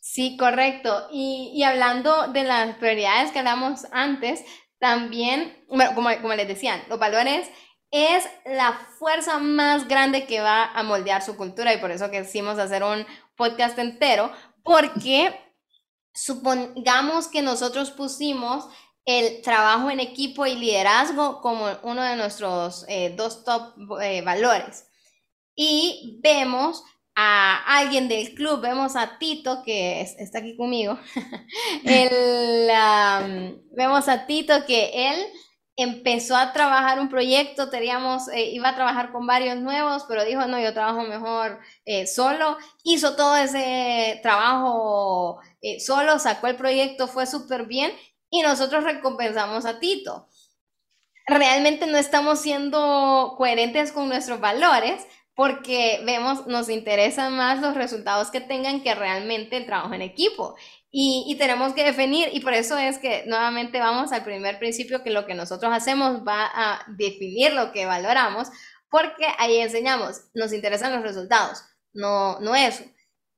Sí, 0.00 0.36
correcto. 0.36 1.08
Y, 1.10 1.52
y, 1.54 1.64
hablando 1.64 2.28
de 2.28 2.44
las 2.44 2.76
prioridades 2.76 3.32
que 3.32 3.40
hablamos 3.40 3.86
antes, 3.90 4.44
también, 4.78 5.64
bueno, 5.68 5.94
como, 5.94 6.10
como 6.20 6.34
les 6.34 6.46
decían, 6.46 6.80
los 6.88 6.98
valores 6.98 7.50
es 8.04 8.24
la 8.44 8.72
fuerza 8.98 9.38
más 9.38 9.88
grande 9.88 10.26
que 10.26 10.40
va 10.40 10.64
a 10.64 10.82
moldear 10.82 11.22
su 11.22 11.36
cultura 11.36 11.72
y 11.72 11.78
por 11.78 11.90
eso 11.90 12.10
quisimos 12.10 12.58
hacer 12.58 12.82
un 12.82 13.06
podcast 13.36 13.78
entero, 13.78 14.32
porque 14.62 15.38
supongamos 16.12 17.28
que 17.28 17.42
nosotros 17.42 17.90
pusimos 17.90 18.66
el 19.04 19.40
trabajo 19.42 19.88
en 19.90 20.00
equipo 20.00 20.46
y 20.46 20.56
liderazgo 20.56 21.40
como 21.40 21.68
uno 21.84 22.02
de 22.02 22.16
nuestros 22.16 22.84
eh, 22.88 23.14
dos 23.16 23.44
top 23.44 23.74
eh, 24.02 24.22
valores. 24.22 24.88
Y 25.54 26.18
vemos 26.22 26.82
a 27.14 27.78
alguien 27.78 28.08
del 28.08 28.34
club, 28.34 28.60
vemos 28.60 28.96
a 28.96 29.18
Tito, 29.18 29.62
que 29.62 30.02
está 30.02 30.40
aquí 30.40 30.56
conmigo, 30.56 30.98
vemos 33.70 34.08
a 34.08 34.26
Tito 34.26 34.66
que 34.66 35.10
él 35.10 35.26
empezó 35.76 36.36
a 36.36 36.52
trabajar 36.52 36.98
un 36.98 37.10
proyecto, 37.10 37.68
teníamos, 37.68 38.28
eh, 38.28 38.50
iba 38.50 38.70
a 38.70 38.74
trabajar 38.74 39.12
con 39.12 39.26
varios 39.26 39.58
nuevos, 39.58 40.04
pero 40.08 40.24
dijo, 40.24 40.46
no, 40.46 40.58
yo 40.58 40.72
trabajo 40.72 41.02
mejor 41.02 41.60
eh, 41.84 42.06
solo, 42.06 42.56
hizo 42.82 43.14
todo 43.14 43.36
ese 43.36 44.18
trabajo 44.22 45.40
eh, 45.60 45.78
solo, 45.80 46.18
sacó 46.18 46.46
el 46.46 46.56
proyecto, 46.56 47.08
fue 47.08 47.26
súper 47.26 47.66
bien 47.66 47.92
y 48.30 48.40
nosotros 48.42 48.84
recompensamos 48.84 49.66
a 49.66 49.78
Tito. 49.78 50.28
Realmente 51.26 51.86
no 51.86 51.98
estamos 51.98 52.40
siendo 52.40 53.34
coherentes 53.36 53.92
con 53.92 54.08
nuestros 54.08 54.40
valores 54.40 55.06
porque 55.36 56.00
vemos, 56.06 56.46
nos 56.46 56.70
interesan 56.70 57.36
más 57.36 57.60
los 57.60 57.74
resultados 57.74 58.30
que 58.30 58.40
tengan 58.40 58.80
que 58.82 58.94
realmente 58.94 59.58
el 59.58 59.66
trabajo 59.66 59.92
en 59.92 60.00
equipo. 60.00 60.56
Y, 60.98 61.36
tenemos 61.36 61.74
que 61.74 61.84
definir, 61.84 62.30
y 62.32 62.40
por 62.40 62.54
eso 62.54 62.78
es 62.78 62.96
que 62.96 63.24
nuevamente 63.26 63.78
vamos 63.78 64.12
al 64.12 64.24
primer 64.24 64.58
principio, 64.58 65.02
que 65.02 65.10
lo 65.10 65.26
que 65.26 65.34
nosotros 65.34 65.70
hacemos 65.70 66.26
va 66.26 66.50
a 66.54 66.86
definir 66.96 67.52
lo 67.52 67.70
que 67.70 67.84
valoramos, 67.84 68.48
porque 68.88 69.26
ahí 69.36 69.58
enseñamos, 69.58 70.22
nos 70.32 70.54
interesan 70.54 70.94
los 70.94 71.02
resultados, 71.02 71.62
no, 71.92 72.40
no 72.40 72.56
eso. 72.56 72.82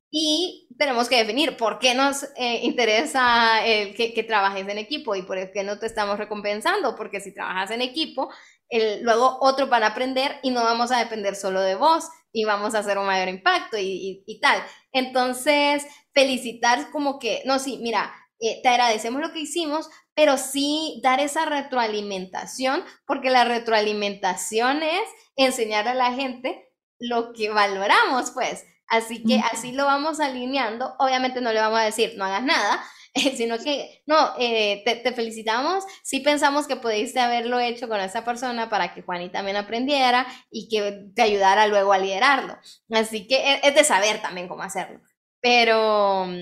Y 0.08 0.68
tenemos 0.78 1.08
que 1.08 1.16
definir 1.16 1.56
por 1.56 1.80
qué 1.80 1.96
nos 1.96 2.22
eh, 2.36 2.60
interesa 2.62 3.66
el 3.66 3.92
que, 3.96 4.14
que, 4.14 4.22
trabajes 4.22 4.68
en 4.68 4.78
equipo 4.78 5.16
y 5.16 5.22
por 5.22 5.50
qué 5.50 5.64
no 5.64 5.80
te 5.80 5.86
estamos 5.86 6.16
recompensando, 6.16 6.94
porque 6.94 7.20
si 7.20 7.34
trabajas 7.34 7.72
en 7.72 7.82
equipo, 7.82 8.30
el, 8.68 9.02
luego 9.02 9.36
otros 9.40 9.68
van 9.68 9.82
a 9.82 9.88
aprender 9.88 10.38
y 10.44 10.52
no 10.52 10.62
vamos 10.62 10.92
a 10.92 11.00
depender 11.00 11.34
solo 11.34 11.60
de 11.62 11.74
vos 11.74 12.08
y 12.32 12.44
vamos 12.44 12.76
a 12.76 12.78
hacer 12.78 12.98
un 12.98 13.06
mayor 13.06 13.28
impacto 13.28 13.76
y, 13.78 14.22
y 14.24 14.38
tal. 14.38 14.62
Entonces, 14.92 15.86
felicitar 16.18 16.90
como 16.90 17.20
que, 17.20 17.42
no, 17.44 17.60
sí, 17.60 17.78
mira, 17.80 18.12
eh, 18.40 18.60
te 18.62 18.68
agradecemos 18.68 19.20
lo 19.20 19.32
que 19.32 19.40
hicimos, 19.40 19.88
pero 20.14 20.36
sí 20.36 21.00
dar 21.02 21.20
esa 21.20 21.44
retroalimentación, 21.44 22.82
porque 23.06 23.30
la 23.30 23.44
retroalimentación 23.44 24.82
es 24.82 25.02
enseñar 25.36 25.86
a 25.86 25.94
la 25.94 26.12
gente 26.12 26.68
lo 26.98 27.32
que 27.32 27.50
valoramos, 27.50 28.32
pues. 28.32 28.64
Así 28.88 29.22
que 29.22 29.40
así 29.52 29.72
lo 29.72 29.84
vamos 29.84 30.18
alineando. 30.18 30.94
Obviamente 30.98 31.40
no 31.40 31.52
le 31.52 31.60
vamos 31.60 31.78
a 31.78 31.84
decir, 31.84 32.14
no 32.16 32.24
hagas 32.24 32.42
nada, 32.42 32.82
sino 33.36 33.58
que, 33.58 34.02
no, 34.06 34.32
eh, 34.38 34.82
te, 34.84 35.12
felicitamos, 35.12 35.84
sí 36.02 36.20
pensamos 36.20 36.66
que 36.66 36.76
pudiste 36.76 37.20
haberlo 37.20 37.60
hecho 37.60 37.88
con 37.88 38.00
esa 38.00 38.24
persona 38.24 38.68
para 38.68 38.94
que 38.94 39.02
Juani 39.02 39.28
también 39.28 39.56
aprendiera 39.56 40.26
y 40.50 40.68
que 40.68 41.10
te 41.14 41.22
ayudara 41.22 41.66
luego 41.68 41.92
a 41.92 41.98
liderarlo. 41.98 42.56
Así 42.90 43.28
que 43.28 43.36
e, 43.36 43.60
es, 43.62 43.74
de 43.74 43.84
saber 43.84 44.20
también 44.20 44.48
cómo 44.48 44.62
hacerlo. 44.62 45.00
Pero 45.40 46.26
mm, 46.26 46.32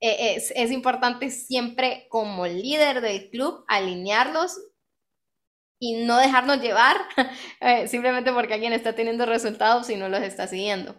e, 0.00 0.34
es, 0.36 0.52
es 0.54 0.70
importante 0.70 1.30
siempre 1.30 2.06
como 2.08 2.46
líder 2.46 3.00
del 3.00 3.30
club 3.30 3.64
alinearlos 3.68 4.58
y 5.80 6.04
no 6.04 6.18
dejarnos 6.18 6.60
llevar 6.60 6.96
eh, 7.60 7.88
simplemente 7.88 8.32
porque 8.32 8.54
alguien 8.54 8.72
está 8.72 8.94
teniendo 8.94 9.26
resultados 9.26 9.88
y 9.90 9.96
no 9.96 10.08
los 10.08 10.20
está 10.20 10.46
siguiendo. 10.46 10.94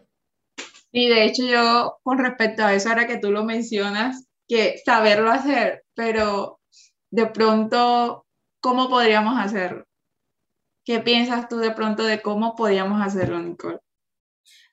Y 0.92 1.08
de 1.08 1.24
hecho 1.24 1.46
yo, 1.46 2.00
con 2.04 2.18
respecto 2.18 2.64
a 2.64 2.74
eso, 2.74 2.90
ahora 2.90 3.08
que 3.08 3.18
tú 3.18 3.32
lo 3.32 3.46
mencionas, 3.46 4.28
que 4.48 4.82
saberlo 4.84 5.32
hacer, 5.32 5.84
pero 5.96 6.60
de 7.12 7.28
pronto, 7.28 8.26
¿cómo 8.60 8.90
podríamos 8.90 9.40
hacerlo? 9.40 9.86
¿Qué 10.84 11.00
piensas 11.00 11.48
tú 11.48 11.58
de 11.58 11.72
pronto 11.72 12.04
de 12.04 12.22
cómo 12.22 12.56
podríamos 12.56 13.02
hacerlo, 13.02 13.40
Nicole? 13.40 13.80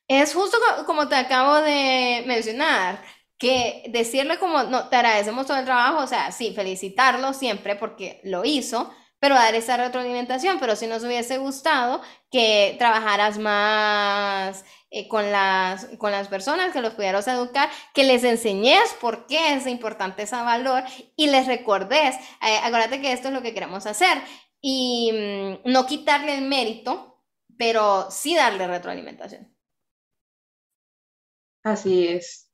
Es 0.08 0.34
justo 0.34 0.56
como 0.86 1.08
te 1.08 1.16
acabo 1.16 1.56
de 1.56 2.24
mencionar, 2.26 3.02
que 3.38 3.84
decirle 3.90 4.38
como, 4.38 4.64
no, 4.64 4.88
te 4.88 4.96
agradecemos 4.96 5.46
todo 5.46 5.58
el 5.58 5.64
trabajo, 5.64 6.02
o 6.02 6.06
sea, 6.06 6.32
sí, 6.32 6.52
felicitarlo 6.54 7.32
siempre 7.32 7.76
porque 7.76 8.20
lo 8.24 8.44
hizo, 8.44 8.92
pero 9.20 9.34
dar 9.34 9.54
esa 9.54 9.76
retroalimentación, 9.76 10.58
pero 10.60 10.76
si 10.76 10.86
nos 10.86 11.04
hubiese 11.04 11.38
gustado 11.38 12.00
que 12.30 12.76
trabajaras 12.78 13.38
más 13.38 14.64
eh, 14.90 15.08
con, 15.08 15.30
las, 15.30 15.86
con 15.98 16.12
las 16.12 16.28
personas, 16.28 16.72
que 16.72 16.80
los 16.80 16.94
pudieras 16.94 17.28
educar, 17.28 17.68
que 17.94 18.04
les 18.04 18.24
enseñes 18.24 18.94
por 19.00 19.26
qué 19.26 19.54
es 19.54 19.66
importante 19.66 20.22
ese 20.22 20.36
valor 20.36 20.84
y 21.16 21.28
les 21.28 21.46
recordes, 21.46 22.16
eh, 22.16 22.58
acuérdate 22.62 23.00
que 23.00 23.12
esto 23.12 23.28
es 23.28 23.34
lo 23.34 23.42
que 23.42 23.54
queremos 23.54 23.86
hacer 23.86 24.18
y 24.60 25.12
mm, 25.64 25.70
no 25.70 25.86
quitarle 25.86 26.34
el 26.36 26.42
mérito, 26.42 27.22
pero 27.56 28.10
sí 28.10 28.34
darle 28.34 28.66
retroalimentación. 28.66 29.57
Así 31.68 32.08
es. 32.08 32.50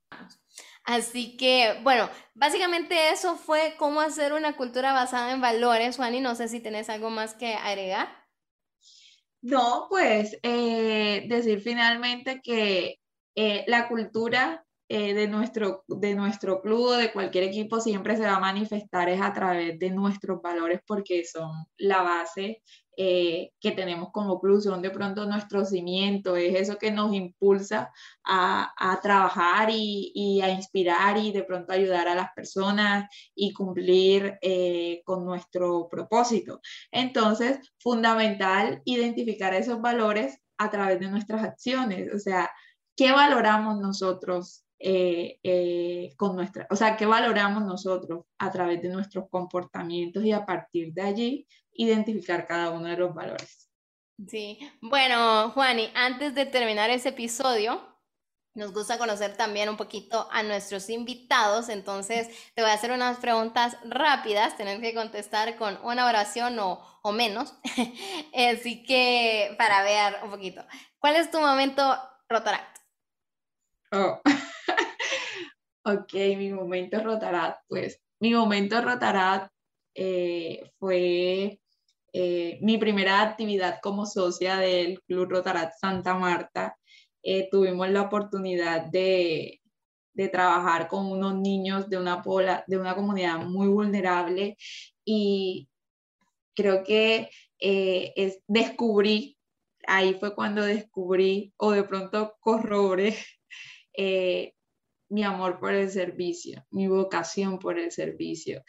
Así 0.85 1.37
que, 1.37 1.79
bueno, 1.83 2.11
básicamente 2.35 3.11
eso 3.11 3.37
fue 3.37 3.75
cómo 3.79 4.01
hacer 4.01 4.33
una 4.33 4.57
cultura 4.57 4.93
basada 4.93 5.33
en 5.33 5.41
valores, 5.41 5.97
Juan, 5.97 6.15
y 6.15 6.21
no 6.21 6.35
sé 6.35 6.49
si 6.49 6.61
tenés 6.61 6.91
algo 6.91 7.11
más 7.11 7.35
que 7.35 7.55
agregar. 7.55 8.09
No, 9.41 9.87
pues 9.89 10.39
eh, 10.43 11.27
decir 11.29 11.61
finalmente 11.61 12.41
que 12.43 12.99
eh, 13.37 13.65
la 13.67 13.89
cultura 13.89 14.65
eh, 14.89 15.15
de, 15.15 15.29
nuestro, 15.29 15.85
de 15.87 16.15
nuestro 16.15 16.61
club 16.61 16.89
o 16.89 16.93
de 16.93 17.13
cualquier 17.13 17.45
equipo 17.45 17.81
siempre 17.81 18.17
se 18.17 18.25
va 18.25 18.37
a 18.37 18.41
manifestar 18.41 19.09
es 19.09 19.21
a 19.21 19.33
través 19.33 19.79
de 19.79 19.91
nuestros 19.91 20.43
valores 20.43 20.81
porque 20.87 21.25
son 21.25 21.51
la 21.77 22.03
base 22.03 22.63
eh, 22.97 23.53
que 23.61 23.73
tenemos 23.73 24.11
como 24.13 24.41
club, 24.41 24.61
son 24.61 24.81
de 24.83 24.91
pronto 24.91 25.27
nuestro 25.27 25.65
cimiento, 25.65 26.37
es 26.37 26.55
eso 26.55 26.79
que 26.79 26.91
nos 26.91 27.13
impulsa 27.13 27.91
a, 28.25 28.73
a 28.77 29.01
trabajar 29.01 29.69
y, 29.71 30.13
y, 30.15 30.41
a 30.41 30.51
inspirar 30.51 31.19
y 31.19 31.33
de 31.33 31.43
pronto 31.43 31.73
ayudar 31.73 32.09
a 32.09 32.15
las 32.15 32.33
personas 32.35 33.09
y 33.35 33.53
cumplir 33.53 34.39
eh, 34.41 35.03
con 35.05 35.25
nuestro 35.25 35.89
propósito. 35.89 36.61
Entonces, 36.93 37.59
fundamental 37.79 38.81
identificar 38.85 39.55
esos 39.55 39.81
valores 39.81 40.39
a 40.59 40.71
través 40.71 41.01
de 41.01 41.09
nuestras 41.09 41.43
acciones, 41.43 42.13
o 42.15 42.19
sea, 42.19 42.51
¿qué 42.97 43.11
valoramos 43.11 43.81
nosotros 43.81 44.65
eh, 44.79 46.13
con 46.17 46.37
nuestra, 46.37 46.67
o 46.71 46.77
sea, 46.77 46.97
qué 46.97 47.07
valoramos 47.07 47.65
nosotros 47.65 48.25
a 48.39 48.51
través 48.51 48.83
de 48.83 48.91
nuestros 48.91 49.29
comportamientos 49.31 50.25
y 50.25 50.33
a 50.33 50.45
partir 50.45 50.93
de 50.93 51.03
allí 51.03 51.47
identificar 51.75 52.47
cada 52.47 52.71
uno 52.71 52.89
de 52.89 52.97
los 52.97 53.15
valores. 53.15 53.71
Sí, 54.29 54.59
bueno, 54.81 55.51
Juani, 55.51 55.91
antes 55.95 56.35
de 56.35 56.47
terminar 56.47 56.91
ese 56.91 57.09
episodio, 57.11 57.95
nos 58.55 58.73
gusta 58.73 58.99
conocer 58.99 59.37
también 59.37 59.69
un 59.69 59.77
poquito 59.77 60.29
a 60.31 60.45
nuestros 60.45 60.89
invitados, 60.89 61.69
entonces 61.69 62.29
te 62.55 62.63
voy 62.63 62.71
a 62.71 62.75
hacer 62.75 62.93
unas 62.93 63.19
preguntas 63.19 63.77
rápidas, 63.85 64.57
tener 64.57 64.81
que 64.81 64.95
contestar 64.95 65.57
con 65.57 65.77
una 65.83 66.07
oración 66.07 66.59
o, 66.61 66.81
o 67.03 67.13
menos, 67.13 67.55
así 68.53 68.85
que 68.85 69.57
para 69.59 69.83
ver 69.83 70.23
un 70.23 70.31
poquito. 70.31 70.65
¿Cuál 70.99 71.17
es 71.17 71.31
tu 71.33 71.41
momento 71.41 71.83
Rotaract? 72.29 72.79
Oh. 73.91 74.21
ok, 75.85 76.15
mi 76.37 76.53
momento 76.53 77.03
Rotaract, 77.03 77.65
pues 77.69 78.01
mi 78.21 78.33
momento 78.33 78.81
Rotaract 78.81 79.53
eh, 79.95 80.71
fue 80.79 81.61
eh, 82.17 82.59
mi 82.63 82.79
primera 82.79 83.23
actividad 83.23 83.81
como 83.83 84.07
socia 84.07 84.57
del 84.59 85.03
Club 85.03 85.31
Rotarat 85.31 85.73
Santa 85.81 86.15
Marta. 86.15 86.79
Eh, 87.25 87.49
tuvimos 87.51 87.91
la 87.91 88.03
oportunidad 88.03 88.87
de, 88.87 89.61
de, 90.13 90.29
trabajar 90.29 90.87
con 90.87 91.07
unos 91.11 91.35
niños 91.35 91.91
de 91.91 91.99
una, 91.99 92.23
de 92.69 92.79
una 92.79 92.95
comunidad 92.95 93.39
muy 93.39 93.67
vulnerable 93.67 94.57
y 95.05 95.69
creo 96.55 96.85
que 96.85 97.31
eh, 97.59 98.13
es, 98.15 98.41
descubrí, 98.47 99.37
ahí 99.85 100.15
fue 100.15 100.37
cuando 100.37 100.63
descubrí 100.63 101.53
o 101.57 101.73
de 101.73 101.83
pronto 101.83 102.37
corroboré 102.39 103.17
mi 105.09 105.25
amor 105.25 105.59
por 105.59 105.73
el 105.73 105.91
servicio, 105.91 106.65
mi 106.71 106.87
vocación 106.87 107.59
por 107.59 107.77
el 107.77 107.91
servicio. 107.91 108.63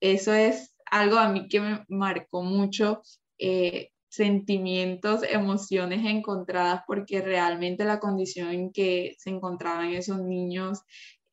eso 0.00 0.32
es 0.34 0.75
algo 1.00 1.18
a 1.18 1.28
mí 1.28 1.48
que 1.48 1.60
me 1.60 1.84
marcó 1.88 2.42
mucho, 2.42 3.02
eh, 3.38 3.90
sentimientos, 4.08 5.22
emociones 5.28 6.04
encontradas, 6.06 6.82
porque 6.86 7.20
realmente 7.20 7.84
la 7.84 8.00
condición 8.00 8.50
en 8.50 8.72
que 8.72 9.14
se 9.18 9.30
encontraban 9.30 9.92
esos 9.92 10.20
niños 10.22 10.82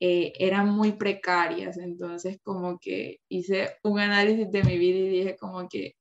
eh, 0.00 0.32
eran 0.38 0.68
muy 0.70 0.92
precarias. 0.92 1.78
Entonces, 1.78 2.38
como 2.42 2.78
que 2.78 3.20
hice 3.28 3.70
un 3.82 4.00
análisis 4.00 4.50
de 4.50 4.64
mi 4.64 4.78
vida 4.78 4.98
y 4.98 5.08
dije 5.08 5.36
como 5.36 5.68
que 5.68 5.94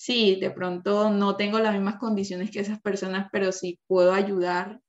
sí, 0.00 0.36
de 0.40 0.50
pronto 0.50 1.10
no 1.10 1.36
tengo 1.36 1.58
las 1.58 1.74
mismas 1.74 1.98
condiciones 1.98 2.50
que 2.50 2.60
esas 2.60 2.80
personas, 2.80 3.28
pero 3.32 3.52
sí 3.52 3.78
puedo 3.86 4.12
ayudar 4.12 4.80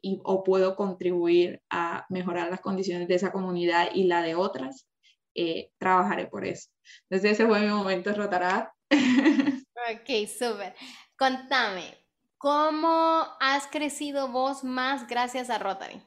y, 0.00 0.20
o 0.24 0.44
puedo 0.44 0.76
contribuir 0.76 1.60
a 1.70 2.06
mejorar 2.10 2.50
las 2.50 2.60
condiciones 2.60 3.08
de 3.08 3.16
esa 3.16 3.32
comunidad 3.32 3.88
y 3.94 4.04
la 4.04 4.22
de 4.22 4.36
otras, 4.36 4.86
eh, 5.34 5.70
trabajaré 5.78 6.26
por 6.26 6.44
eso. 6.44 6.68
Entonces 7.08 7.32
ese 7.32 7.46
fue 7.46 7.60
mi 7.60 7.68
momento 7.68 8.12
rotará. 8.14 8.74
ok, 8.90 10.28
súper. 10.28 10.74
Contame, 11.16 11.96
¿cómo 12.38 13.26
has 13.40 13.66
crecido 13.66 14.28
vos 14.28 14.64
más 14.64 15.06
gracias 15.06 15.50
a 15.50 15.58
Rotary? 15.58 16.02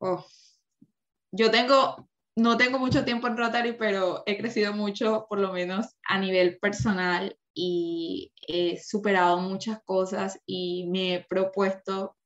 Oh, 0.00 0.24
yo 1.32 1.50
tengo, 1.50 2.08
no 2.36 2.56
tengo 2.56 2.78
mucho 2.78 3.04
tiempo 3.04 3.26
en 3.26 3.36
Rotary, 3.36 3.72
pero 3.72 4.22
he 4.26 4.38
crecido 4.38 4.72
mucho, 4.72 5.26
por 5.28 5.40
lo 5.40 5.52
menos 5.52 5.96
a 6.08 6.18
nivel 6.18 6.58
personal, 6.58 7.36
y 7.60 8.32
he 8.46 8.80
superado 8.80 9.40
muchas 9.40 9.82
cosas 9.84 10.40
y 10.46 10.86
me 10.86 11.14
he 11.14 11.24
propuesto 11.24 12.16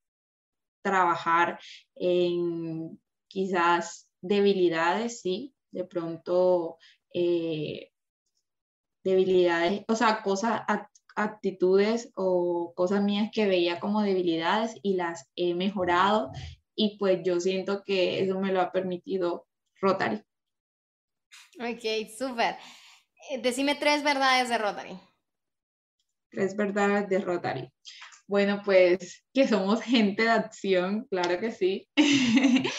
trabajar 0.85 1.59
en 1.95 3.01
quizás 3.29 4.11
debilidades, 4.23 5.21
sí, 5.21 5.55
de 5.71 5.85
pronto 5.85 6.79
eh, 7.13 7.91
debilidades, 9.05 9.85
o 9.89 9.97
sea, 9.97 10.23
cosas, 10.23 10.63
actitudes 11.15 12.11
o 12.15 12.73
cosas 12.75 13.03
mías 13.03 13.31
que 13.33 13.47
veía 13.47 13.81
como 13.81 14.03
debilidades 14.03 14.77
y 14.83 14.95
las 14.95 15.31
he 15.37 15.55
mejorado 15.55 16.31
y 16.75 16.97
pues 16.99 17.21
yo 17.23 17.39
siento 17.41 17.83
que 17.85 18.23
eso 18.23 18.41
me 18.41 18.53
lo 18.53 18.61
ha 18.61 18.73
permitido 18.73 19.47
Rotary. 19.81 20.23
Ok, 21.59 22.09
súper. 22.17 22.57
Eh, 23.31 23.41
decime 23.43 23.75
tres 23.75 24.03
verdades 24.03 24.49
de 24.49 24.59
Rotary. 24.59 24.99
Tres 26.31 26.57
verdades 26.57 27.09
de 27.09 27.19
Rotary. 27.19 27.71
Bueno, 28.27 28.63
pues 28.65 29.25
que 29.35 29.47
somos 29.47 29.83
gente 29.83 30.23
de 30.23 30.31
acción, 30.31 31.07
claro 31.11 31.39
que 31.39 31.51
sí. 31.51 31.89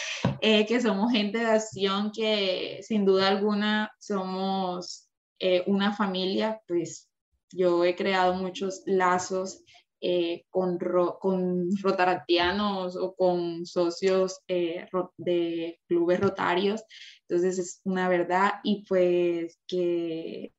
Eh, 0.45 0.65
que 0.65 0.81
somos 0.81 1.13
gente 1.13 1.37
de 1.37 1.45
acción, 1.45 2.11
que 2.11 2.81
sin 2.83 3.05
duda 3.05 3.29
alguna 3.29 3.89
somos 3.97 5.09
eh, 5.39 5.63
una 5.67 5.93
familia, 5.95 6.61
pues 6.67 7.09
yo 7.49 7.85
he 7.85 7.95
creado 7.95 8.33
muchos 8.33 8.83
lazos 8.85 9.63
eh, 10.01 10.43
con, 10.49 10.77
con 11.21 11.69
rotaratianos 11.81 12.97
o 12.97 13.15
con 13.15 13.65
socios 13.65 14.41
de 14.45 15.79
clubes 15.87 16.19
rotarios, 16.19 16.83
entonces 17.21 17.57
es 17.57 17.79
una 17.85 18.09
verdad 18.09 18.55
y 18.65 18.83
pues 18.85 19.57
que, 19.65 20.51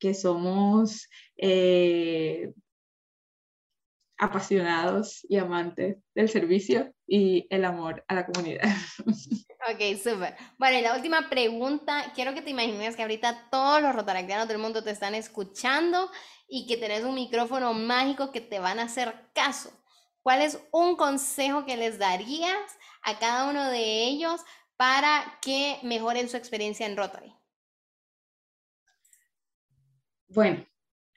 que 0.00 0.12
somos 0.12 1.08
apasionados 4.18 5.24
y 5.28 5.36
amantes 5.36 5.98
del 6.16 6.28
servicio 6.28 6.92
y 7.08 7.46
el 7.48 7.64
amor 7.64 8.04
a 8.06 8.14
la 8.14 8.26
comunidad. 8.26 8.68
Ok, 9.70 9.98
súper. 10.02 10.36
Bueno, 10.56 10.78
y 10.78 10.82
la 10.82 10.94
última 10.94 11.28
pregunta, 11.28 12.12
quiero 12.14 12.32
que 12.32 12.40
te 12.40 12.50
imagines 12.50 12.94
que 12.94 13.02
ahorita 13.02 13.48
todos 13.50 13.82
los 13.82 13.94
rotaractianos 13.94 14.48
del 14.48 14.56
mundo 14.58 14.84
te 14.84 14.92
están 14.92 15.14
escuchando 15.16 16.10
y 16.48 16.66
que 16.66 16.76
tenés 16.76 17.02
un 17.02 17.16
micrófono 17.16 17.74
mágico 17.74 18.30
que 18.30 18.40
te 18.40 18.60
van 18.60 18.78
a 18.78 18.84
hacer 18.84 19.14
caso. 19.34 19.70
¿Cuál 20.22 20.42
es 20.42 20.60
un 20.70 20.96
consejo 20.96 21.66
que 21.66 21.76
les 21.76 21.98
darías 21.98 22.78
a 23.02 23.18
cada 23.18 23.50
uno 23.50 23.68
de 23.68 24.04
ellos 24.04 24.40
para 24.76 25.38
que 25.42 25.78
mejoren 25.82 26.28
su 26.28 26.36
experiencia 26.36 26.86
en 26.86 26.96
Rotary? 26.96 27.34
Bueno, 30.28 30.64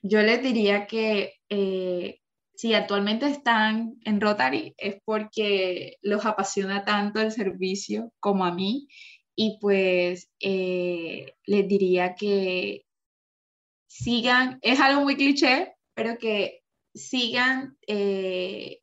yo 0.02 0.22
les 0.24 0.42
diría 0.42 0.88
que 0.88 1.36
eh, 1.48 2.21
si 2.62 2.76
actualmente 2.76 3.26
están 3.26 3.96
en 4.06 4.22
Rotary 4.22 4.76
es 4.78 4.98
porque 5.04 5.98
los 6.04 6.28
apasiona 6.28 6.86
tanto 6.86 7.20
el 7.20 7.32
servicio 7.32 8.14
como 8.20 8.46
a 8.46 8.54
mí 8.54 8.88
y 9.36 9.58
pues 9.60 10.30
eh, 10.40 11.34
les 11.48 11.68
diría 11.68 12.14
que 12.14 12.86
sigan, 13.88 14.60
es 14.62 14.80
algo 14.80 15.02
muy 15.02 15.16
cliché, 15.16 15.74
pero 15.96 16.20
que 16.20 16.62
sigan 16.94 17.78
eh, 17.88 18.82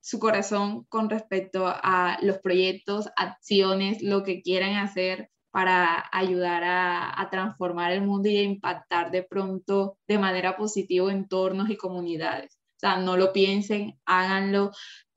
su 0.00 0.18
corazón 0.18 0.86
con 0.88 1.08
respecto 1.08 1.66
a 1.68 2.18
los 2.22 2.38
proyectos, 2.38 3.10
acciones, 3.14 4.02
lo 4.02 4.24
que 4.24 4.42
quieran 4.42 4.74
hacer 4.74 5.30
para 5.52 6.04
ayudar 6.10 6.64
a, 6.64 7.28
transformar 7.30 7.92
el 7.92 8.02
mundo 8.02 8.28
y 8.28 8.38
a 8.38 8.42
impactar 8.42 9.12
de 9.12 9.22
pronto 9.22 9.98
de 10.08 10.18
manera 10.18 10.56
positiva 10.56 11.12
entornos 11.12 11.70
y 11.70 11.76
comunidades. 11.76 12.59
O 12.80 12.86
sea, 12.86 12.96
no 12.96 13.18
lo 13.18 13.34
piensen, 13.34 14.00
háganlo. 14.06 14.70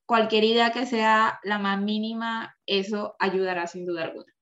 Cualquier 0.06 0.44
idea 0.44 0.74
que 0.74 0.86
sea 0.86 1.40
la 1.44 1.60
más 1.60 1.80
mínima, 1.80 2.58
eso 2.66 3.16
ayudará 3.20 3.68
sin 3.68 3.86
duda 3.86 4.04
alguna. 4.04 4.34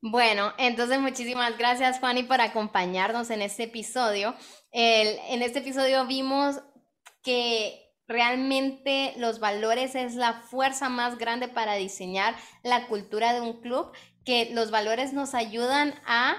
Bueno, 0.00 0.54
entonces 0.56 0.98
muchísimas 1.00 1.58
gracias 1.58 2.00
Fanny 2.00 2.22
por 2.22 2.40
acompañarnos 2.40 3.28
en 3.28 3.42
este 3.42 3.64
episodio. 3.64 4.34
en 4.72 5.42
este 5.42 5.58
episodio 5.58 6.06
vimos 6.06 6.60
que 7.22 7.92
realmente 8.06 9.12
los 9.18 9.38
valores 9.38 9.94
es 9.94 10.14
la 10.14 10.32
fuerza 10.32 10.88
más 10.88 11.18
grande 11.18 11.46
para 11.46 11.74
diseñar 11.74 12.34
la 12.62 12.86
cultura 12.86 13.34
de 13.34 13.42
un 13.42 13.60
club, 13.60 13.92
que 14.24 14.48
los 14.52 14.70
valores 14.70 15.12
nos 15.12 15.34
ayudan 15.34 15.94
a 16.06 16.38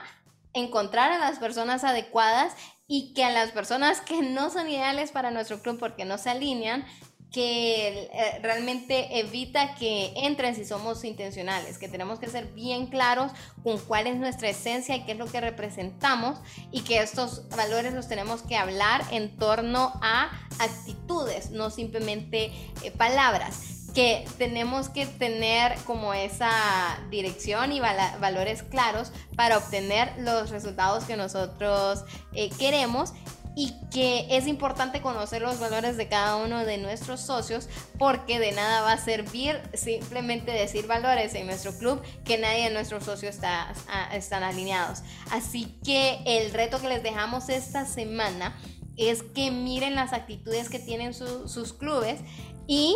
encontrar 0.53 1.11
a 1.11 1.19
las 1.19 1.37
personas 1.37 1.83
adecuadas 1.83 2.55
y 2.89 3.13
que 3.13 3.23
a 3.23 3.29
las 3.29 3.51
personas 3.51 4.01
que 4.01 4.21
no 4.23 4.49
son 4.49 4.67
ideales 4.67 5.11
para 5.11 5.31
nuestro 5.31 5.61
club 5.61 5.77
porque 5.79 6.03
no 6.03 6.17
se 6.17 6.31
alinean, 6.31 6.85
que 7.31 8.09
eh, 8.11 8.39
realmente 8.41 9.19
evita 9.19 9.75
que 9.75 10.11
entren 10.15 10.55
si 10.55 10.65
somos 10.65 11.03
intencionales, 11.03 11.77
que 11.77 11.87
tenemos 11.87 12.19
que 12.19 12.27
ser 12.27 12.47
bien 12.53 12.87
claros 12.87 13.31
con 13.63 13.77
cuál 13.77 14.07
es 14.07 14.15
nuestra 14.15 14.49
esencia 14.49 14.95
y 14.95 15.05
qué 15.05 15.11
es 15.11 15.19
lo 15.19 15.27
que 15.27 15.39
representamos 15.39 16.39
y 16.71 16.81
que 16.81 16.99
estos 16.99 17.47
valores 17.49 17.93
los 17.93 18.07
tenemos 18.07 18.41
que 18.41 18.57
hablar 18.57 19.03
en 19.11 19.37
torno 19.37 19.93
a 20.01 20.31
actitudes, 20.57 21.51
no 21.51 21.69
simplemente 21.69 22.51
eh, 22.81 22.89
palabras 22.97 23.78
tenemos 24.37 24.89
que 24.89 25.05
tener 25.05 25.75
como 25.85 26.13
esa 26.13 26.51
dirección 27.09 27.71
y 27.71 27.79
valores 27.79 28.63
claros 28.63 29.11
para 29.35 29.57
obtener 29.57 30.13
los 30.19 30.49
resultados 30.49 31.05
que 31.05 31.17
nosotros 31.17 32.03
eh, 32.33 32.49
queremos 32.57 33.13
y 33.55 33.73
que 33.91 34.27
es 34.29 34.47
importante 34.47 35.01
conocer 35.01 35.41
los 35.41 35.59
valores 35.59 35.97
de 35.97 36.07
cada 36.07 36.37
uno 36.37 36.65
de 36.65 36.77
nuestros 36.77 37.19
socios 37.19 37.67
porque 37.97 38.39
de 38.39 38.51
nada 38.53 38.81
va 38.81 38.93
a 38.93 38.97
servir 38.97 39.59
simplemente 39.73 40.51
decir 40.51 40.87
valores 40.87 41.33
en 41.35 41.47
nuestro 41.47 41.77
club 41.77 42.01
que 42.23 42.37
nadie 42.37 42.65
de 42.65 42.73
nuestros 42.73 43.03
socios 43.03 43.35
está, 43.35 43.73
están 44.13 44.43
alineados. 44.43 44.99
Así 45.31 45.77
que 45.83 46.19
el 46.25 46.53
reto 46.53 46.79
que 46.79 46.87
les 46.87 47.03
dejamos 47.03 47.49
esta 47.49 47.85
semana 47.85 48.55
es 48.95 49.23
que 49.23 49.51
miren 49.51 49.95
las 49.95 50.13
actitudes 50.13 50.69
que 50.69 50.79
tienen 50.79 51.13
sus 51.13 51.73
clubes 51.73 52.21
y 52.67 52.95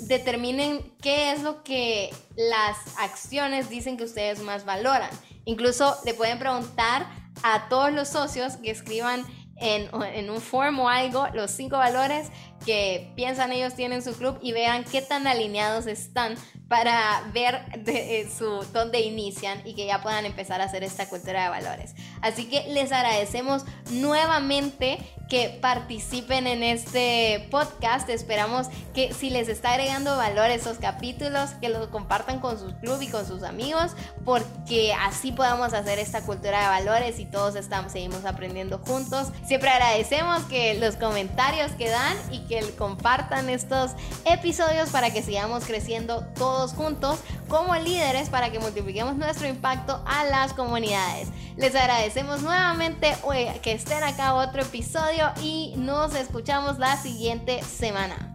determinen 0.00 0.92
qué 1.00 1.32
es 1.32 1.42
lo 1.42 1.62
que 1.62 2.10
las 2.36 2.76
acciones 2.98 3.68
dicen 3.68 3.96
que 3.96 4.04
ustedes 4.04 4.40
más 4.40 4.64
valoran. 4.64 5.10
Incluso 5.44 5.96
le 6.04 6.14
pueden 6.14 6.38
preguntar 6.38 7.06
a 7.42 7.68
todos 7.68 7.92
los 7.92 8.08
socios 8.08 8.56
que 8.56 8.70
escriban 8.70 9.24
en, 9.56 10.30
un 10.30 10.40
form 10.40 10.80
o 10.80 10.88
algo 10.88 11.28
los 11.32 11.50
cinco 11.50 11.76
valores 11.76 12.28
que 12.64 13.12
piensan 13.14 13.52
ellos 13.52 13.74
tienen 13.74 14.02
su 14.02 14.14
club 14.14 14.38
y 14.42 14.52
vean 14.52 14.84
qué 14.84 15.00
tan 15.00 15.26
alineados 15.26 15.86
están 15.86 16.34
para 16.74 17.22
ver 17.32 17.64
de, 17.84 18.22
eh, 18.22 18.28
su, 18.36 18.66
dónde 18.72 18.98
inician 18.98 19.62
y 19.64 19.74
que 19.74 19.86
ya 19.86 20.02
puedan 20.02 20.26
empezar 20.26 20.60
a 20.60 20.64
hacer 20.64 20.82
esta 20.82 21.08
cultura 21.08 21.44
de 21.44 21.48
valores. 21.48 21.94
Así 22.20 22.46
que 22.46 22.64
les 22.66 22.90
agradecemos 22.90 23.64
nuevamente 23.92 24.98
que 25.28 25.56
participen 25.60 26.46
en 26.46 26.62
este 26.62 27.48
podcast. 27.50 28.08
Esperamos 28.08 28.66
que 28.92 29.14
si 29.14 29.30
les 29.30 29.48
está 29.48 29.72
agregando 29.72 30.16
valor 30.16 30.50
esos 30.50 30.78
capítulos, 30.78 31.50
que 31.60 31.68
los 31.68 31.86
compartan 31.88 32.40
con 32.40 32.58
su 32.58 32.74
club 32.80 33.00
y 33.00 33.08
con 33.08 33.26
sus 33.26 33.42
amigos, 33.42 33.92
porque 34.24 34.92
así 34.94 35.32
podamos 35.32 35.72
hacer 35.72 35.98
esta 35.98 36.22
cultura 36.22 36.60
de 36.60 36.66
valores 36.66 37.18
y 37.18 37.24
todos 37.24 37.56
estamos, 37.56 37.92
seguimos 37.92 38.24
aprendiendo 38.24 38.78
juntos. 38.78 39.28
Siempre 39.46 39.70
agradecemos 39.70 40.42
que 40.44 40.74
los 40.74 40.96
comentarios 40.96 41.72
que 41.72 41.88
dan 41.88 42.16
y 42.30 42.40
que 42.40 42.60
compartan 42.76 43.48
estos 43.48 43.92
episodios 44.24 44.90
para 44.90 45.12
que 45.12 45.22
sigamos 45.22 45.64
creciendo 45.64 46.26
juntos 46.72 47.18
como 47.48 47.74
líderes 47.76 48.28
para 48.28 48.50
que 48.50 48.58
multipliquemos 48.58 49.16
nuestro 49.16 49.46
impacto 49.46 50.02
a 50.06 50.24
las 50.24 50.52
comunidades. 50.54 51.28
Les 51.56 51.74
agradecemos 51.74 52.42
nuevamente 52.42 53.14
que 53.62 53.72
estén 53.72 54.02
acá 54.02 54.34
otro 54.34 54.62
episodio 54.62 55.30
y 55.42 55.74
nos 55.76 56.14
escuchamos 56.14 56.78
la 56.78 56.96
siguiente 56.96 57.62
semana. 57.62 58.34